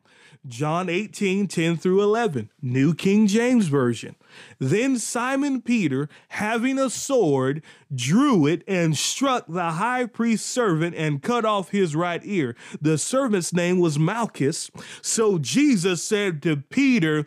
John 0.47 0.89
18, 0.89 1.47
10 1.49 1.77
through 1.77 2.03
11, 2.03 2.51
New 2.63 2.95
King 2.95 3.27
James 3.27 3.69
Version. 3.69 4.17
Then 4.59 4.99
Simon 4.99 5.61
Peter, 5.61 6.09
having 6.29 6.79
a 6.79 6.91
sword, 6.91 7.63
drew 7.95 8.47
it 8.47 8.63
and 8.67 8.97
struck 8.97 9.47
the 9.49 9.73
high 9.73 10.07
priest's 10.07 10.49
servant 10.49 10.95
and 10.95 11.23
cut 11.23 11.45
off 11.45 11.71
his 11.71 11.97
right 11.97 12.23
ear. 12.25 12.57
The 12.81 12.99
servant's 12.99 13.53
name 13.53 13.79
was 13.79 13.99
Malchus. 13.99 14.71
So 15.03 15.39
Jesus 15.39 16.03
said 16.03 16.43
to 16.43 16.57
Peter, 16.57 17.27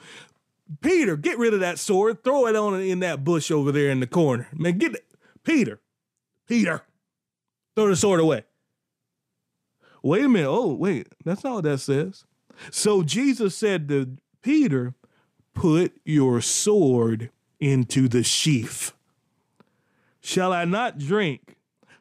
Peter, 0.81 1.17
get 1.17 1.37
rid 1.37 1.53
of 1.53 1.59
that 1.59 1.79
sword, 1.79 2.23
throw 2.23 2.47
it 2.47 2.55
on 2.55 2.79
in 2.79 2.99
that 2.99 3.23
bush 3.23 3.51
over 3.51 3.71
there 3.71 3.89
in 3.89 3.99
the 3.99 4.07
corner. 4.07 4.47
Man, 4.53 4.77
get 4.77 4.95
it. 4.95 5.05
Peter, 5.43 5.81
Peter, 6.47 6.83
throw 7.75 7.87
the 7.87 7.95
sword 7.95 8.19
away. 8.19 8.45
Wait 10.03 10.23
a 10.23 10.29
minute. 10.29 10.49
Oh, 10.49 10.73
wait, 10.73 11.07
that's 11.25 11.43
not 11.43 11.55
what 11.55 11.63
that 11.65 11.79
says. 11.79 12.25
So 12.69 13.03
Jesus 13.03 13.55
said 13.55 13.87
to 13.89 14.17
Peter, 14.41 14.93
Put 15.53 15.93
your 16.05 16.41
sword 16.41 17.29
into 17.59 18.07
the 18.07 18.23
sheath. 18.23 18.93
Shall 20.21 20.53
I 20.53 20.65
not 20.65 20.97
drink? 20.97 21.55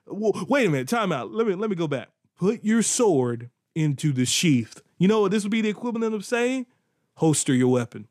Wait 0.06 0.66
a 0.66 0.70
minute, 0.70 0.88
time 0.88 1.12
out. 1.12 1.32
Let 1.32 1.46
me 1.46 1.54
let 1.54 1.70
me 1.70 1.76
go 1.76 1.88
back. 1.88 2.08
Put 2.36 2.64
your 2.64 2.82
sword 2.82 3.50
into 3.74 4.12
the 4.12 4.24
sheath. 4.24 4.82
You 4.98 5.08
know 5.08 5.22
what 5.22 5.30
this 5.30 5.42
would 5.42 5.52
be 5.52 5.62
the 5.62 5.68
equivalent 5.68 6.14
of 6.14 6.24
saying? 6.24 6.66
Holster 7.16 7.54
your 7.54 7.68
weapon. 7.68 8.08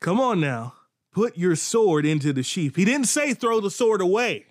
Come 0.00 0.20
on 0.20 0.40
now. 0.40 0.74
Put 1.12 1.36
your 1.36 1.56
sword 1.56 2.06
into 2.06 2.32
the 2.32 2.42
sheath. 2.42 2.76
He 2.76 2.84
didn't 2.84 3.06
say 3.06 3.34
throw 3.34 3.60
the 3.60 3.70
sword 3.70 4.00
away. 4.00 4.46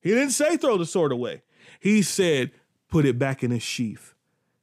He 0.00 0.10
didn't 0.10 0.30
say 0.30 0.56
throw 0.56 0.76
the 0.76 0.86
sword 0.86 1.12
away. 1.12 1.42
He 1.80 2.02
said 2.02 2.52
put 2.88 3.04
it 3.04 3.18
back 3.18 3.42
in 3.42 3.52
its 3.52 3.64
sheath. 3.64 4.13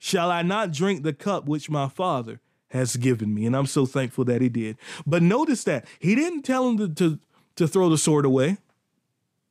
Shall 0.03 0.31
I 0.31 0.41
not 0.41 0.71
drink 0.71 1.03
the 1.03 1.13
cup 1.13 1.45
which 1.45 1.69
my 1.69 1.87
father 1.87 2.41
has 2.69 2.95
given 2.95 3.35
me? 3.35 3.45
And 3.45 3.55
I'm 3.55 3.67
so 3.67 3.85
thankful 3.85 4.25
that 4.25 4.41
he 4.41 4.49
did. 4.49 4.77
But 5.05 5.21
notice 5.21 5.63
that 5.65 5.85
he 5.99 6.15
didn't 6.15 6.41
tell 6.41 6.67
him 6.67 6.77
to, 6.79 6.89
to, 6.89 7.19
to 7.57 7.67
throw 7.67 7.87
the 7.87 7.99
sword 7.99 8.25
away. 8.25 8.57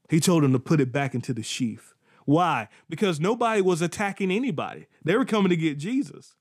He 0.08 0.18
told 0.18 0.42
him 0.42 0.52
to 0.52 0.58
put 0.58 0.80
it 0.80 0.90
back 0.90 1.14
into 1.14 1.32
the 1.32 1.44
sheath. 1.44 1.94
Why? 2.24 2.66
Because 2.88 3.20
nobody 3.20 3.62
was 3.62 3.80
attacking 3.80 4.32
anybody. 4.32 4.88
They 5.04 5.16
were 5.16 5.24
coming 5.24 5.50
to 5.50 5.56
get 5.56 5.78
Jesus. 5.78 6.34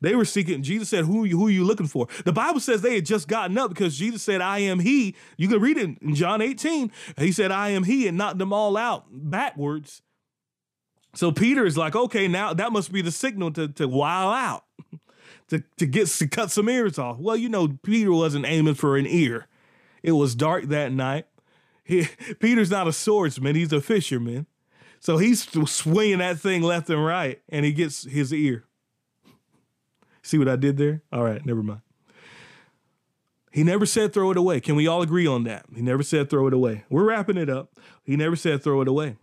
They 0.00 0.16
were 0.16 0.24
seeking. 0.24 0.64
Jesus 0.64 0.88
said, 0.88 1.04
who, 1.04 1.24
who 1.24 1.46
are 1.46 1.50
you 1.50 1.62
looking 1.62 1.86
for? 1.86 2.08
The 2.24 2.32
Bible 2.32 2.58
says 2.58 2.82
they 2.82 2.96
had 2.96 3.06
just 3.06 3.28
gotten 3.28 3.56
up 3.56 3.68
because 3.68 3.96
Jesus 3.96 4.24
said, 4.24 4.40
I 4.40 4.58
am 4.58 4.80
he. 4.80 5.14
You 5.36 5.46
can 5.46 5.60
read 5.60 5.76
it 5.76 5.96
in 6.02 6.16
John 6.16 6.42
18. 6.42 6.90
He 7.18 7.30
said, 7.30 7.52
I 7.52 7.68
am 7.68 7.84
he, 7.84 8.08
and 8.08 8.18
knocked 8.18 8.38
them 8.38 8.52
all 8.52 8.76
out 8.76 9.06
backwards. 9.12 10.02
So 11.14 11.30
Peter 11.30 11.64
is 11.64 11.78
like, 11.78 11.94
okay, 11.94 12.28
now 12.28 12.52
that 12.52 12.72
must 12.72 12.92
be 12.92 13.00
the 13.00 13.10
signal 13.10 13.52
to 13.52 13.68
to 13.68 13.88
wow 13.88 14.30
out, 14.30 14.64
to 15.48 15.62
to 15.78 15.86
get 15.86 16.08
to 16.08 16.28
cut 16.28 16.50
some 16.50 16.68
ears 16.68 16.98
off. 16.98 17.18
Well, 17.18 17.36
you 17.36 17.48
know, 17.48 17.78
Peter 17.82 18.12
wasn't 18.12 18.46
aiming 18.46 18.74
for 18.74 18.96
an 18.96 19.06
ear. 19.06 19.46
It 20.02 20.12
was 20.12 20.34
dark 20.34 20.64
that 20.64 20.92
night. 20.92 21.26
He, 21.86 22.08
Peter's 22.40 22.70
not 22.70 22.88
a 22.88 22.94
swordsman; 22.94 23.56
he's 23.56 23.70
a 23.70 23.78
fisherman. 23.78 24.46
So 25.00 25.18
he's 25.18 25.46
swinging 25.70 26.16
that 26.16 26.38
thing 26.40 26.62
left 26.62 26.88
and 26.88 27.04
right, 27.04 27.42
and 27.50 27.66
he 27.66 27.72
gets 27.72 28.04
his 28.04 28.32
ear. 28.32 28.64
See 30.22 30.38
what 30.38 30.48
I 30.48 30.56
did 30.56 30.78
there? 30.78 31.02
All 31.12 31.22
right, 31.22 31.44
never 31.44 31.62
mind. 31.62 31.82
He 33.52 33.62
never 33.64 33.84
said 33.84 34.14
throw 34.14 34.30
it 34.30 34.38
away. 34.38 34.60
Can 34.60 34.76
we 34.76 34.86
all 34.86 35.02
agree 35.02 35.26
on 35.26 35.44
that? 35.44 35.66
He 35.74 35.82
never 35.82 36.02
said 36.02 36.30
throw 36.30 36.46
it 36.46 36.54
away. 36.54 36.84
We're 36.88 37.04
wrapping 37.04 37.36
it 37.36 37.50
up. 37.50 37.78
He 38.02 38.16
never 38.16 38.34
said 38.34 38.62
throw 38.64 38.80
it 38.80 38.88
away. 38.88 39.18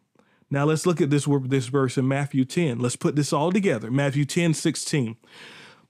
Now 0.51 0.65
let's 0.65 0.85
look 0.85 0.99
at 0.99 1.09
this, 1.09 1.27
this 1.45 1.67
verse 1.67 1.97
in 1.97 2.07
Matthew 2.09 2.43
10. 2.43 2.77
Let's 2.77 2.97
put 2.97 3.15
this 3.15 3.31
all 3.31 3.53
together. 3.53 3.89
Matthew 3.89 4.25
10, 4.25 4.53
16. 4.53 5.15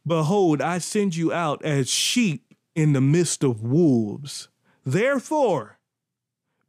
Behold, 0.05 0.61
I 0.61 0.77
send 0.77 1.15
you 1.15 1.33
out 1.33 1.65
as 1.65 1.89
sheep 1.89 2.53
in 2.75 2.93
the 2.93 3.01
midst 3.01 3.43
of 3.43 3.63
wolves. 3.63 4.49
Therefore, 4.85 5.79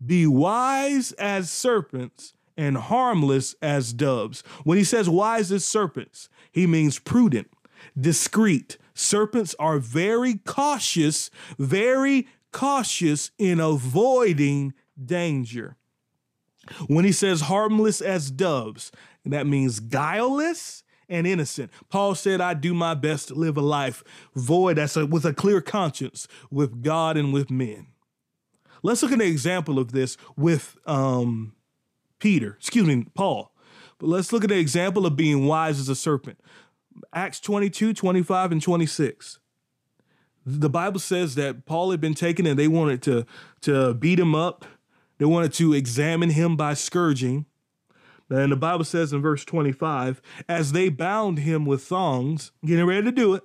be 0.05 0.27
wise 0.27 1.13
as 1.13 1.51
serpents 1.51 2.33
and 2.57 2.77
harmless 2.77 3.55
as 3.61 3.93
doves. 3.93 4.43
When 4.65 4.79
he 4.79 4.85
says 4.85 5.09
wise 5.09 5.53
as 5.53 5.65
serpents, 5.65 6.31
he 6.51 6.67
means 6.67 6.99
prudent, 6.99 7.51
discreet. 7.99 8.79
Serpents 8.95 9.55
are 9.59 9.79
very 9.79 10.35
cautious, 10.47 11.31
very 11.59 12.27
cautious 12.53 13.31
in 13.39 13.61
avoiding 13.61 14.73
danger. 15.03 15.77
When 16.87 17.05
he 17.05 17.13
says 17.13 17.43
harmless 17.43 18.01
as 18.01 18.31
doves, 18.31 18.93
that 19.25 19.47
means 19.47 19.81
guileless 19.81 20.85
and 21.09 21.27
innocent. 21.27 21.71
Paul 21.89 22.15
said, 22.15 22.41
I 22.41 22.55
do 22.55 22.73
my 22.75 22.95
best 22.95 23.29
to 23.29 23.35
live 23.35 23.57
a 23.57 23.63
life 23.63 24.03
void 24.35 24.77
that's 24.77 24.97
a, 24.97 25.07
with 25.07 25.25
a 25.25 25.35
clear 25.35 25.61
conscience 25.61 26.27
with 26.51 26.83
God 26.83 27.17
and 27.17 27.33
with 27.33 27.51
men. 27.51 27.89
Let's 28.83 29.03
look 29.03 29.13
at 29.13 29.21
an 29.21 29.27
example 29.27 29.79
of 29.79 29.93
this 29.93 30.17
with 30.37 30.77
um, 30.87 31.55
Peter, 32.19 32.57
excuse 32.59 32.87
me, 32.87 33.07
Paul. 33.15 33.53
But 33.99 34.09
let's 34.09 34.33
look 34.33 34.43
at 34.43 34.51
an 34.51 34.59
example 34.59 35.07
of 35.07 35.15
being 35.15 35.47
wise 35.47 35.79
as 35.79 35.89
a 35.89 35.95
serpent. 35.95 36.41
Acts 37.13 37.39
22, 37.41 37.95
25, 37.95 38.53
and 38.53 38.63
26. 38.63 39.39
The 40.45 40.71
Bible 40.71 40.99
says 40.99 41.37
that 41.37 41.67
Paul 41.67 41.93
had 41.93 42.01
been 42.01 42.15
taken 42.15 42.47
and 42.47 42.59
they 42.59 42.67
wanted 42.67 43.03
to, 43.03 43.27
to 43.61 43.95
beat 43.95 44.19
him 44.19 44.35
up 44.35 44.65
they 45.23 45.27
wanted 45.27 45.53
to 45.53 45.73
examine 45.73 46.31
him 46.31 46.57
by 46.57 46.75
scourging. 46.75 47.47
And 48.29 48.51
the 48.51 48.57
Bible 48.57 48.83
says 48.83 49.13
in 49.13 49.23
verse 49.23 49.45
25, 49.45 50.21
as 50.49 50.73
they 50.73 50.89
bound 50.89 51.39
him 51.39 51.65
with 51.65 51.85
thongs, 51.85 52.51
getting 52.67 52.87
ready 52.87 53.05
to 53.05 53.13
do 53.13 53.35
it, 53.35 53.45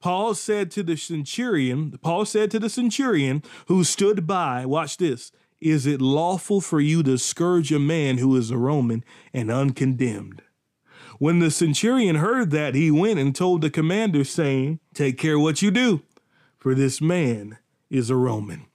Paul 0.00 0.34
said 0.34 0.70
to 0.72 0.82
the 0.82 0.98
centurion, 0.98 1.96
Paul 2.02 2.26
said 2.26 2.50
to 2.50 2.58
the 2.58 2.68
centurion 2.68 3.42
who 3.68 3.84
stood 3.84 4.26
by, 4.26 4.66
watch 4.66 4.98
this, 4.98 5.32
is 5.62 5.86
it 5.86 6.02
lawful 6.02 6.60
for 6.60 6.78
you 6.78 7.02
to 7.04 7.16
scourge 7.16 7.72
a 7.72 7.78
man 7.78 8.18
who 8.18 8.36
is 8.36 8.50
a 8.50 8.58
Roman 8.58 9.02
and 9.32 9.50
uncondemned? 9.50 10.42
When 11.18 11.38
the 11.38 11.50
centurion 11.50 12.16
heard 12.16 12.50
that, 12.50 12.74
he 12.74 12.90
went 12.90 13.18
and 13.18 13.34
told 13.34 13.62
the 13.62 13.70
commander, 13.70 14.24
saying, 14.24 14.78
Take 14.92 15.16
care 15.16 15.38
what 15.38 15.62
you 15.62 15.70
do, 15.70 16.02
for 16.58 16.74
this 16.74 17.00
man 17.00 17.56
is 17.88 18.10
a 18.10 18.14
Roman. 18.14 18.66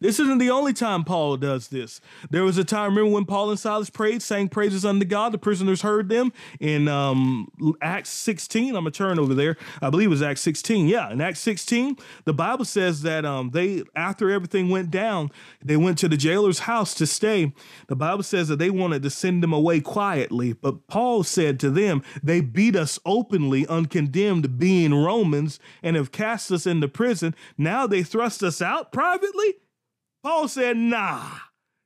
This 0.00 0.20
isn't 0.20 0.38
the 0.38 0.50
only 0.50 0.72
time 0.72 1.04
Paul 1.04 1.36
does 1.36 1.68
this. 1.68 2.00
There 2.30 2.44
was 2.44 2.58
a 2.58 2.64
time, 2.64 2.94
remember 2.94 3.14
when 3.14 3.24
Paul 3.24 3.50
and 3.50 3.58
Silas 3.58 3.90
prayed, 3.90 4.22
sang 4.22 4.48
praises 4.48 4.84
unto 4.84 5.04
God, 5.04 5.32
the 5.32 5.38
prisoners 5.38 5.82
heard 5.82 6.08
them 6.08 6.32
in 6.60 6.88
um, 6.88 7.48
Acts 7.80 8.10
16. 8.10 8.68
I'm 8.76 8.84
going 8.84 8.84
to 8.86 8.90
turn 8.90 9.18
over 9.18 9.34
there. 9.34 9.56
I 9.80 9.90
believe 9.90 10.06
it 10.06 10.10
was 10.10 10.22
Acts 10.22 10.40
16. 10.42 10.88
Yeah, 10.88 11.10
in 11.10 11.20
Acts 11.20 11.40
16, 11.40 11.96
the 12.24 12.34
Bible 12.34 12.64
says 12.64 13.02
that 13.02 13.24
um, 13.24 13.50
they, 13.50 13.82
after 13.94 14.30
everything 14.30 14.68
went 14.68 14.90
down, 14.90 15.30
they 15.64 15.76
went 15.76 15.98
to 15.98 16.08
the 16.08 16.16
jailer's 16.16 16.60
house 16.60 16.94
to 16.94 17.06
stay. 17.06 17.52
The 17.88 17.96
Bible 17.96 18.22
says 18.22 18.48
that 18.48 18.58
they 18.58 18.70
wanted 18.70 19.02
to 19.02 19.10
send 19.10 19.42
them 19.42 19.52
away 19.52 19.80
quietly, 19.80 20.52
but 20.52 20.86
Paul 20.86 21.22
said 21.22 21.58
to 21.60 21.70
them, 21.70 22.02
They 22.22 22.40
beat 22.40 22.76
us 22.76 22.98
openly, 23.04 23.66
uncondemned, 23.68 24.58
being 24.58 24.94
Romans, 24.94 25.58
and 25.82 25.96
have 25.96 26.12
cast 26.12 26.50
us 26.50 26.66
into 26.66 26.88
prison. 26.88 27.34
Now 27.56 27.86
they 27.86 28.02
thrust 28.02 28.42
us 28.42 28.60
out 28.60 28.92
privately? 28.92 29.54
Paul 30.26 30.48
said, 30.48 30.76
nah. 30.76 31.22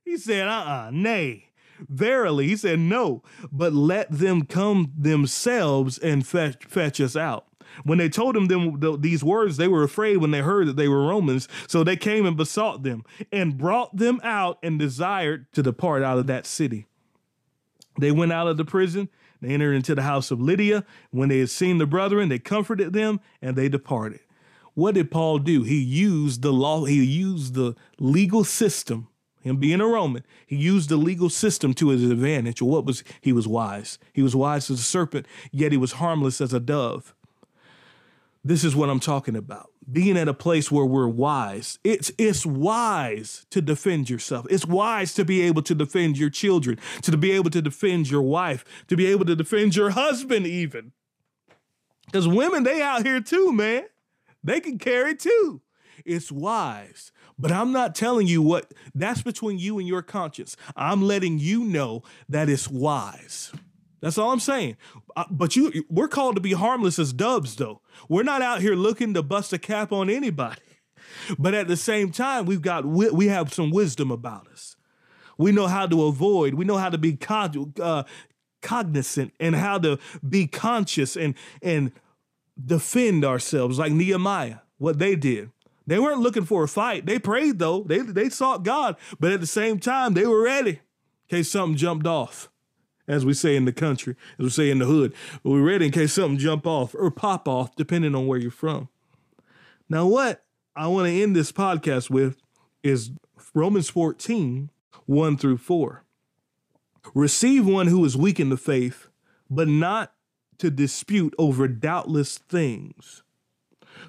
He 0.02 0.16
said, 0.16 0.48
uh 0.48 0.50
uh-uh, 0.50 0.86
uh, 0.86 0.90
nay. 0.94 1.50
Verily, 1.90 2.46
he 2.46 2.56
said, 2.56 2.78
no, 2.78 3.22
but 3.52 3.74
let 3.74 4.10
them 4.10 4.46
come 4.46 4.94
themselves 4.96 5.98
and 5.98 6.26
fetch, 6.26 6.64
fetch 6.64 7.02
us 7.02 7.16
out. 7.16 7.48
When 7.84 7.98
they 7.98 8.08
told 8.08 8.34
him 8.34 8.46
them, 8.46 8.80
th- 8.80 9.00
these 9.00 9.22
words, 9.22 9.58
they 9.58 9.68
were 9.68 9.82
afraid 9.82 10.16
when 10.16 10.30
they 10.30 10.40
heard 10.40 10.68
that 10.68 10.76
they 10.76 10.88
were 10.88 11.06
Romans. 11.06 11.48
So 11.68 11.84
they 11.84 11.96
came 11.96 12.24
and 12.24 12.34
besought 12.34 12.82
them 12.82 13.04
and 13.30 13.58
brought 13.58 13.94
them 13.94 14.22
out 14.24 14.58
and 14.62 14.78
desired 14.78 15.52
to 15.52 15.62
depart 15.62 16.02
out 16.02 16.16
of 16.16 16.26
that 16.28 16.46
city. 16.46 16.86
They 17.98 18.10
went 18.10 18.32
out 18.32 18.48
of 18.48 18.56
the 18.56 18.64
prison. 18.64 19.10
They 19.42 19.50
entered 19.50 19.74
into 19.74 19.94
the 19.94 20.00
house 20.00 20.30
of 20.30 20.40
Lydia. 20.40 20.86
When 21.10 21.28
they 21.28 21.40
had 21.40 21.50
seen 21.50 21.76
the 21.76 21.84
brethren, 21.84 22.30
they 22.30 22.38
comforted 22.38 22.94
them 22.94 23.20
and 23.42 23.54
they 23.54 23.68
departed. 23.68 24.20
What 24.74 24.94
did 24.94 25.10
Paul 25.10 25.38
do? 25.38 25.62
He 25.62 25.80
used 25.80 26.42
the 26.42 26.52
law, 26.52 26.84
he 26.84 27.02
used 27.02 27.54
the 27.54 27.74
legal 27.98 28.44
system. 28.44 29.08
Him 29.42 29.56
being 29.56 29.80
a 29.80 29.86
Roman, 29.86 30.22
he 30.46 30.56
used 30.56 30.90
the 30.90 30.98
legal 30.98 31.30
system 31.30 31.72
to 31.74 31.88
his 31.88 32.04
advantage. 32.04 32.60
What 32.60 32.84
was 32.84 33.02
he 33.22 33.32
was 33.32 33.48
wise? 33.48 33.98
He 34.12 34.22
was 34.22 34.36
wise 34.36 34.70
as 34.70 34.80
a 34.80 34.82
serpent, 34.82 35.26
yet 35.50 35.72
he 35.72 35.78
was 35.78 35.92
harmless 35.92 36.42
as 36.42 36.52
a 36.52 36.60
dove. 36.60 37.14
This 38.44 38.64
is 38.64 38.76
what 38.76 38.88
I'm 38.88 39.00
talking 39.00 39.36
about. 39.36 39.70
Being 39.90 40.16
at 40.16 40.28
a 40.28 40.34
place 40.34 40.70
where 40.70 40.84
we're 40.84 41.08
wise. 41.08 41.78
It's 41.84 42.12
it's 42.18 42.44
wise 42.44 43.46
to 43.50 43.62
defend 43.62 44.08
yourself. 44.08 44.46
It's 44.50 44.66
wise 44.66 45.14
to 45.14 45.24
be 45.24 45.40
able 45.42 45.62
to 45.62 45.74
defend 45.74 46.18
your 46.18 46.30
children, 46.30 46.78
to 47.02 47.16
be 47.16 47.32
able 47.32 47.50
to 47.50 47.62
defend 47.62 48.10
your 48.10 48.22
wife, 48.22 48.64
to 48.88 48.96
be 48.96 49.06
able 49.06 49.24
to 49.24 49.36
defend 49.36 49.74
your 49.74 49.90
husband 49.90 50.46
even. 50.46 50.92
Because 52.06 52.28
women, 52.28 52.62
they 52.62 52.82
out 52.82 53.06
here 53.06 53.20
too, 53.20 53.52
man. 53.52 53.84
They 54.42 54.60
can 54.60 54.78
carry 54.78 55.14
too. 55.14 55.62
It's 56.04 56.32
wise. 56.32 57.12
But 57.38 57.52
I'm 57.52 57.72
not 57.72 57.94
telling 57.94 58.26
you 58.26 58.42
what, 58.42 58.72
that's 58.94 59.22
between 59.22 59.58
you 59.58 59.78
and 59.78 59.88
your 59.88 60.02
conscience. 60.02 60.56
I'm 60.76 61.02
letting 61.02 61.38
you 61.38 61.64
know 61.64 62.02
that 62.28 62.48
it's 62.48 62.68
wise. 62.68 63.52
That's 64.00 64.18
all 64.18 64.32
I'm 64.32 64.40
saying. 64.40 64.76
Uh, 65.16 65.24
but 65.30 65.56
you, 65.56 65.84
we're 65.88 66.08
called 66.08 66.36
to 66.36 66.40
be 66.40 66.52
harmless 66.52 66.98
as 66.98 67.12
dubs, 67.12 67.56
though. 67.56 67.82
We're 68.08 68.22
not 68.22 68.42
out 68.42 68.60
here 68.60 68.74
looking 68.74 69.14
to 69.14 69.22
bust 69.22 69.52
a 69.52 69.58
cap 69.58 69.92
on 69.92 70.08
anybody. 70.08 70.60
But 71.38 71.54
at 71.54 71.68
the 71.68 71.76
same 71.76 72.12
time, 72.12 72.46
we've 72.46 72.62
got 72.62 72.84
we 72.84 73.26
have 73.26 73.52
some 73.52 73.70
wisdom 73.70 74.10
about 74.10 74.48
us. 74.48 74.76
We 75.38 75.52
know 75.52 75.66
how 75.66 75.86
to 75.86 76.04
avoid. 76.04 76.54
We 76.54 76.64
know 76.64 76.76
how 76.76 76.90
to 76.90 76.98
be 76.98 77.18
uh, 77.80 78.04
cognizant 78.62 79.32
and 79.40 79.54
how 79.54 79.78
to 79.78 79.98
be 80.26 80.46
conscious 80.46 81.16
and 81.16 81.34
and 81.62 81.92
defend 82.64 83.24
ourselves 83.24 83.78
like 83.78 83.92
Nehemiah, 83.92 84.58
what 84.78 84.98
they 84.98 85.16
did. 85.16 85.50
They 85.86 85.98
weren't 85.98 86.20
looking 86.20 86.44
for 86.44 86.62
a 86.62 86.68
fight. 86.68 87.06
They 87.06 87.18
prayed 87.18 87.58
though. 87.58 87.82
They 87.82 87.98
they 87.98 88.28
sought 88.28 88.62
God, 88.62 88.96
but 89.18 89.32
at 89.32 89.40
the 89.40 89.46
same 89.46 89.80
time, 89.80 90.14
they 90.14 90.26
were 90.26 90.42
ready 90.42 90.70
in 90.70 90.78
case 91.28 91.50
something 91.50 91.76
jumped 91.76 92.06
off, 92.06 92.48
as 93.08 93.24
we 93.24 93.34
say 93.34 93.56
in 93.56 93.64
the 93.64 93.72
country, 93.72 94.14
as 94.38 94.44
we 94.44 94.50
say 94.50 94.70
in 94.70 94.78
the 94.78 94.86
hood. 94.86 95.12
We're 95.42 95.62
ready 95.62 95.86
in 95.86 95.92
case 95.92 96.12
something 96.12 96.38
jump 96.38 96.66
off 96.66 96.94
or 96.94 97.10
pop 97.10 97.48
off, 97.48 97.74
depending 97.74 98.14
on 98.14 98.26
where 98.26 98.38
you're 98.38 98.50
from. 98.50 98.88
Now, 99.88 100.06
what 100.06 100.44
I 100.76 100.86
want 100.86 101.08
to 101.08 101.22
end 101.22 101.34
this 101.34 101.50
podcast 101.50 102.10
with 102.10 102.36
is 102.84 103.10
Romans 103.54 103.90
14, 103.90 104.70
1 105.06 105.36
through 105.36 105.56
4. 105.56 106.04
Receive 107.14 107.66
one 107.66 107.88
who 107.88 108.04
is 108.04 108.16
weak 108.16 108.38
in 108.38 108.50
the 108.50 108.56
faith, 108.56 109.08
but 109.48 109.66
not 109.66 110.12
to 110.60 110.70
dispute 110.70 111.34
over 111.38 111.66
doubtless 111.66 112.38
things. 112.38 113.22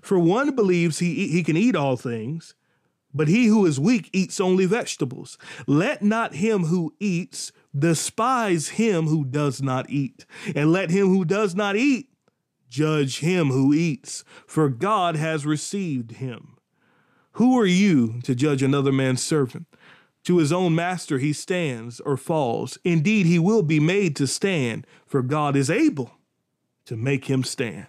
For 0.02 0.20
one 0.20 0.56
believes 0.56 1.00
he, 1.00 1.28
he 1.28 1.44
can 1.44 1.58
eat 1.58 1.76
all 1.76 1.98
things, 1.98 2.56
but 3.14 3.28
he 3.28 3.48
who 3.48 3.66
is 3.66 3.80
weak 3.80 4.10
eats 4.14 4.40
only 4.40 4.66
vegetables. 4.66 5.38
Let 5.66 6.04
not 6.04 6.36
him 6.36 6.66
who 6.66 6.94
eats 7.00 7.52
despise 7.78 8.70
him 8.70 9.08
who 9.08 9.24
does 9.26 9.62
not 9.62 9.90
eat, 9.90 10.26
and 10.56 10.72
let 10.72 10.92
him 10.92 11.08
who 11.08 11.26
does 11.26 11.56
not 11.56 11.76
eat 11.76 12.10
judge 12.70 13.20
him 13.20 13.50
who 13.50 13.74
eats, 13.74 14.24
for 14.48 14.70
God 14.70 15.16
has 15.16 15.46
received 15.46 16.14
him. 16.14 16.58
Who 17.34 17.60
are 17.60 17.66
you 17.66 18.22
to 18.24 18.36
judge 18.36 18.64
another 18.64 18.92
man's 18.92 19.22
servant? 19.22 19.68
To 20.26 20.38
his 20.38 20.54
own 20.54 20.76
master 20.76 21.18
he 21.18 21.34
stands 21.34 22.00
or 22.02 22.16
falls. 22.16 22.78
Indeed, 22.84 23.26
he 23.26 23.40
will 23.40 23.64
be 23.64 23.80
made 23.80 24.16
to 24.18 24.28
stand, 24.28 24.86
for 25.06 25.22
God 25.22 25.56
is 25.56 25.70
able 25.70 26.12
to 26.86 26.96
make 26.96 27.26
him 27.26 27.44
stand. 27.44 27.88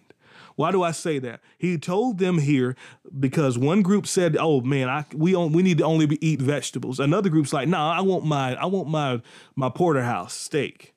Why 0.57 0.70
do 0.70 0.83
I 0.83 0.92
say 0.92 1.18
that? 1.18 1.40
He 1.59 1.78
told 1.78 2.18
them 2.18 2.38
here 2.38 2.76
because 3.18 3.57
one 3.59 3.83
group 3.83 4.07
said, 4.07 4.37
"Oh 4.38 4.61
man, 4.61 4.88
I 4.88 5.04
we 5.14 5.35
on, 5.35 5.52
we 5.52 5.62
need 5.62 5.79
to 5.79 5.85
only 5.85 6.06
be, 6.06 6.25
eat 6.27 6.40
vegetables." 6.40 7.00
Another 7.00 7.31
group's 7.31 7.52
like, 7.52 7.69
"Nah, 7.69 7.92
I 7.92 8.00
want 8.02 8.25
my 8.25 8.54
I 8.54 8.67
want 8.67 8.88
my 8.88 9.23
my 9.56 9.71
porterhouse 9.71 10.35
steak." 10.35 10.94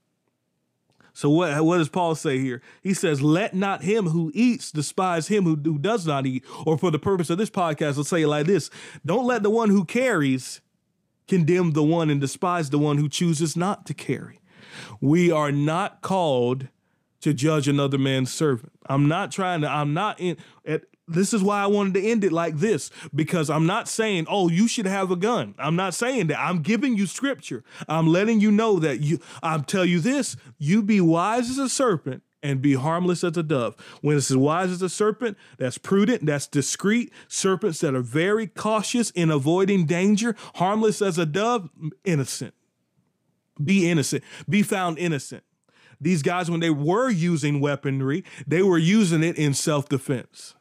So 1.13 1.29
what 1.29 1.63
what 1.63 1.77
does 1.77 1.89
Paul 1.89 2.15
say 2.15 2.39
here? 2.39 2.61
He 2.83 2.93
says, 2.93 3.21
"Let 3.21 3.55
not 3.55 3.83
him 3.83 4.09
who 4.09 4.31
eats 4.33 4.71
despise 4.71 5.29
him 5.29 5.45
who, 5.45 5.55
who 5.55 5.77
does 5.77 6.05
not 6.05 6.25
eat." 6.25 6.43
Or 6.65 6.77
for 6.77 6.91
the 6.91 6.99
purpose 6.99 7.29
of 7.29 7.37
this 7.37 7.49
podcast, 7.49 7.97
let's 7.97 8.09
say 8.09 8.23
it 8.23 8.27
like 8.27 8.47
this: 8.47 8.69
Don't 9.05 9.25
let 9.25 9.41
the 9.41 9.49
one 9.49 9.69
who 9.69 9.85
carries 9.85 10.59
condemn 11.27 11.71
the 11.71 11.83
one 11.83 12.09
and 12.09 12.19
despise 12.19 12.69
the 12.69 12.77
one 12.77 12.97
who 12.97 13.09
chooses 13.09 13.55
not 13.55 13.85
to 13.85 13.93
carry. 13.93 14.41
We 14.99 15.31
are 15.31 15.51
not 15.51 16.01
called 16.01 16.67
to 17.25 17.33
judge 17.33 17.67
another 17.67 17.97
man's 17.97 18.31
servant. 18.31 18.71
I'm 18.85 19.07
not 19.07 19.31
trying 19.31 19.61
to, 19.61 19.67
I'm 19.67 19.95
not 19.95 20.19
in, 20.19 20.37
at, 20.63 20.83
this 21.07 21.33
is 21.33 21.41
why 21.41 21.59
I 21.59 21.65
wanted 21.65 21.95
to 21.95 22.07
end 22.07 22.23
it 22.23 22.31
like 22.31 22.57
this 22.57 22.91
because 23.15 23.49
I'm 23.49 23.65
not 23.65 23.87
saying, 23.87 24.27
oh, 24.29 24.47
you 24.47 24.67
should 24.67 24.85
have 24.85 25.09
a 25.09 25.15
gun. 25.15 25.55
I'm 25.57 25.75
not 25.75 25.95
saying 25.95 26.27
that. 26.27 26.39
I'm 26.39 26.61
giving 26.61 26.95
you 26.95 27.07
scripture. 27.07 27.63
I'm 27.87 28.05
letting 28.05 28.41
you 28.41 28.51
know 28.51 28.77
that 28.77 28.99
you, 28.99 29.19
I'm 29.41 29.63
tell 29.63 29.85
you 29.85 29.99
this, 29.99 30.37
you 30.59 30.83
be 30.83 31.01
wise 31.01 31.49
as 31.49 31.57
a 31.57 31.67
serpent 31.67 32.21
and 32.43 32.61
be 32.61 32.75
harmless 32.75 33.23
as 33.23 33.35
a 33.37 33.43
dove. 33.43 33.75
When 34.01 34.17
it's 34.17 34.29
as 34.29 34.37
wise 34.37 34.69
as 34.69 34.83
a 34.83 34.89
serpent, 34.89 35.35
that's 35.57 35.79
prudent, 35.79 36.27
that's 36.27 36.45
discreet. 36.45 37.11
Serpents 37.27 37.79
that 37.79 37.95
are 37.95 38.03
very 38.03 38.45
cautious 38.45 39.09
in 39.09 39.31
avoiding 39.31 39.87
danger, 39.87 40.35
harmless 40.53 41.01
as 41.01 41.17
a 41.17 41.25
dove, 41.25 41.71
innocent. 42.03 42.53
Be 43.63 43.89
innocent. 43.89 44.23
Be 44.47 44.61
found 44.61 44.99
innocent. 44.99 45.43
These 45.99 46.21
guys, 46.21 46.49
when 46.49 46.59
they 46.59 46.69
were 46.69 47.09
using 47.09 47.59
weaponry, 47.59 48.23
they 48.45 48.61
were 48.61 48.77
using 48.77 49.23
it 49.23 49.37
in 49.37 49.53
self 49.53 49.89
defense. 49.89 50.55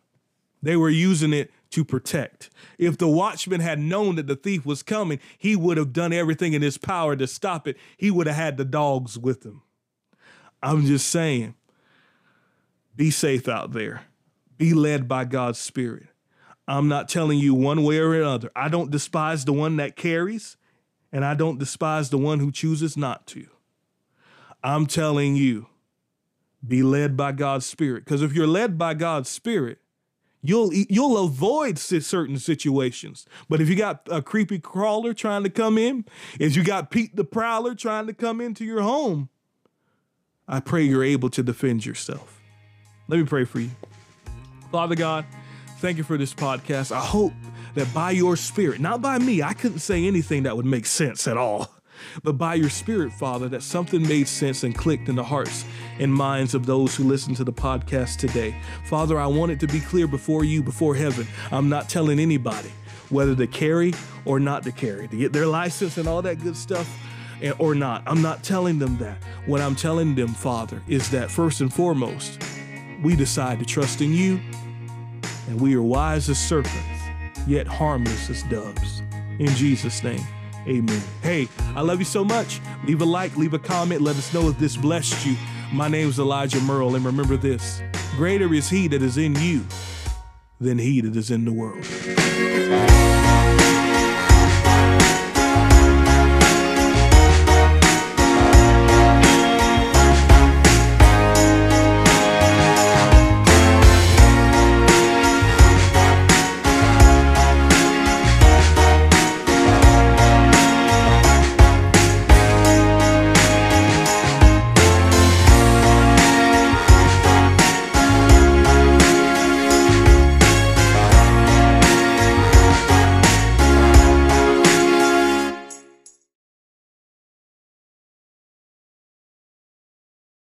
They 0.62 0.76
were 0.76 0.90
using 0.90 1.32
it 1.32 1.50
to 1.70 1.84
protect. 1.84 2.50
If 2.78 2.96
the 2.96 3.08
watchman 3.08 3.60
had 3.60 3.78
known 3.78 4.16
that 4.16 4.26
the 4.26 4.36
thief 4.36 4.64
was 4.64 4.82
coming, 4.82 5.18
he 5.36 5.56
would 5.56 5.76
have 5.76 5.92
done 5.92 6.12
everything 6.12 6.52
in 6.52 6.62
his 6.62 6.78
power 6.78 7.16
to 7.16 7.26
stop 7.26 7.68
it. 7.68 7.76
He 7.96 8.10
would 8.10 8.26
have 8.26 8.36
had 8.36 8.56
the 8.56 8.64
dogs 8.64 9.18
with 9.18 9.44
him. 9.44 9.62
I'm 10.62 10.86
just 10.86 11.10
saying, 11.10 11.54
be 12.96 13.10
safe 13.10 13.48
out 13.48 13.72
there. 13.72 14.04
Be 14.56 14.72
led 14.72 15.08
by 15.08 15.24
God's 15.24 15.58
Spirit. 15.58 16.06
I'm 16.66 16.88
not 16.88 17.08
telling 17.08 17.38
you 17.38 17.54
one 17.54 17.82
way 17.82 17.98
or 17.98 18.14
another. 18.14 18.50
I 18.56 18.68
don't 18.68 18.90
despise 18.90 19.44
the 19.44 19.52
one 19.52 19.76
that 19.76 19.96
carries, 19.96 20.56
and 21.12 21.24
I 21.24 21.34
don't 21.34 21.58
despise 21.58 22.08
the 22.08 22.18
one 22.18 22.38
who 22.38 22.50
chooses 22.50 22.96
not 22.96 23.26
to. 23.28 23.46
I'm 24.64 24.86
telling 24.86 25.36
you, 25.36 25.66
be 26.66 26.82
led 26.82 27.16
by 27.16 27.32
God's 27.32 27.66
Spirit. 27.66 28.04
Because 28.04 28.22
if 28.22 28.32
you're 28.32 28.46
led 28.46 28.78
by 28.78 28.94
God's 28.94 29.28
Spirit, 29.28 29.78
you'll 30.40 30.72
you'll 30.72 31.22
avoid 31.22 31.78
certain 31.78 32.38
situations. 32.38 33.26
But 33.48 33.60
if 33.60 33.68
you 33.68 33.76
got 33.76 34.08
a 34.10 34.22
creepy 34.22 34.58
crawler 34.58 35.12
trying 35.12 35.42
to 35.44 35.50
come 35.50 35.76
in, 35.76 36.06
if 36.40 36.56
you 36.56 36.64
got 36.64 36.90
Pete 36.90 37.14
the 37.14 37.24
Prowler 37.24 37.74
trying 37.74 38.06
to 38.06 38.14
come 38.14 38.40
into 38.40 38.64
your 38.64 38.80
home, 38.80 39.28
I 40.48 40.60
pray 40.60 40.82
you're 40.82 41.04
able 41.04 41.28
to 41.30 41.42
defend 41.42 41.84
yourself. 41.84 42.40
Let 43.08 43.18
me 43.20 43.26
pray 43.26 43.44
for 43.44 43.60
you. 43.60 43.70
Father 44.72 44.94
God, 44.94 45.26
thank 45.78 45.98
you 45.98 46.04
for 46.04 46.16
this 46.16 46.32
podcast. 46.32 46.90
I 46.90 47.00
hope 47.00 47.34
that 47.74 47.92
by 47.92 48.12
your 48.12 48.36
spirit, 48.36 48.80
not 48.80 49.02
by 49.02 49.18
me, 49.18 49.42
I 49.42 49.52
couldn't 49.52 49.80
say 49.80 50.06
anything 50.06 50.44
that 50.44 50.56
would 50.56 50.64
make 50.64 50.86
sense 50.86 51.28
at 51.28 51.36
all, 51.36 51.73
but 52.22 52.38
by 52.38 52.54
your 52.54 52.70
spirit, 52.70 53.12
Father, 53.12 53.48
that 53.48 53.62
something 53.62 54.02
made 54.02 54.28
sense 54.28 54.64
and 54.64 54.74
clicked 54.74 55.08
in 55.08 55.16
the 55.16 55.24
hearts 55.24 55.64
and 55.98 56.12
minds 56.12 56.54
of 56.54 56.66
those 56.66 56.94
who 56.94 57.04
listen 57.04 57.34
to 57.34 57.44
the 57.44 57.52
podcast 57.52 58.18
today. 58.18 58.54
Father, 58.86 59.18
I 59.18 59.26
want 59.26 59.52
it 59.52 59.60
to 59.60 59.66
be 59.66 59.80
clear 59.80 60.06
before 60.06 60.44
you, 60.44 60.62
before 60.62 60.94
heaven. 60.94 61.26
I'm 61.50 61.68
not 61.68 61.88
telling 61.88 62.18
anybody 62.18 62.70
whether 63.10 63.34
to 63.36 63.46
carry 63.46 63.92
or 64.24 64.40
not 64.40 64.62
to 64.64 64.72
carry, 64.72 65.08
to 65.08 65.16
get 65.16 65.32
their 65.32 65.46
license 65.46 65.98
and 65.98 66.08
all 66.08 66.22
that 66.22 66.42
good 66.42 66.56
stuff 66.56 66.90
eh, 67.42 67.52
or 67.58 67.74
not. 67.74 68.02
I'm 68.06 68.22
not 68.22 68.42
telling 68.42 68.78
them 68.78 68.98
that. 68.98 69.18
What 69.46 69.60
I'm 69.60 69.76
telling 69.76 70.14
them, 70.14 70.28
Father, 70.28 70.82
is 70.88 71.10
that 71.10 71.30
first 71.30 71.60
and 71.60 71.72
foremost, 71.72 72.42
we 73.02 73.14
decide 73.14 73.58
to 73.58 73.64
trust 73.64 74.00
in 74.00 74.12
you, 74.12 74.40
and 75.48 75.60
we 75.60 75.74
are 75.76 75.82
wise 75.82 76.28
as 76.28 76.38
serpents, 76.38 76.78
yet 77.46 77.66
harmless 77.66 78.30
as 78.30 78.42
doves. 78.44 79.02
In 79.38 79.48
Jesus' 79.48 80.02
name, 80.02 80.24
amen. 80.66 81.02
Hey, 81.22 81.48
I 81.74 81.80
love 81.80 81.98
you 81.98 82.04
so 82.04 82.24
much. 82.24 82.60
Leave 82.86 83.00
a 83.00 83.04
like, 83.04 83.36
leave 83.36 83.54
a 83.54 83.58
comment, 83.58 84.00
let 84.00 84.16
us 84.16 84.32
know 84.32 84.48
if 84.48 84.58
this 84.58 84.76
blessed 84.76 85.26
you. 85.26 85.36
My 85.72 85.88
name 85.88 86.08
is 86.08 86.18
Elijah 86.18 86.60
Merle, 86.60 86.94
and 86.94 87.04
remember 87.04 87.36
this 87.36 87.82
greater 88.16 88.52
is 88.54 88.68
He 88.68 88.88
that 88.88 89.02
is 89.02 89.18
in 89.18 89.34
you 89.36 89.64
than 90.60 90.78
He 90.78 91.00
that 91.00 91.16
is 91.16 91.30
in 91.30 91.44
the 91.44 91.52
world. 91.52 93.03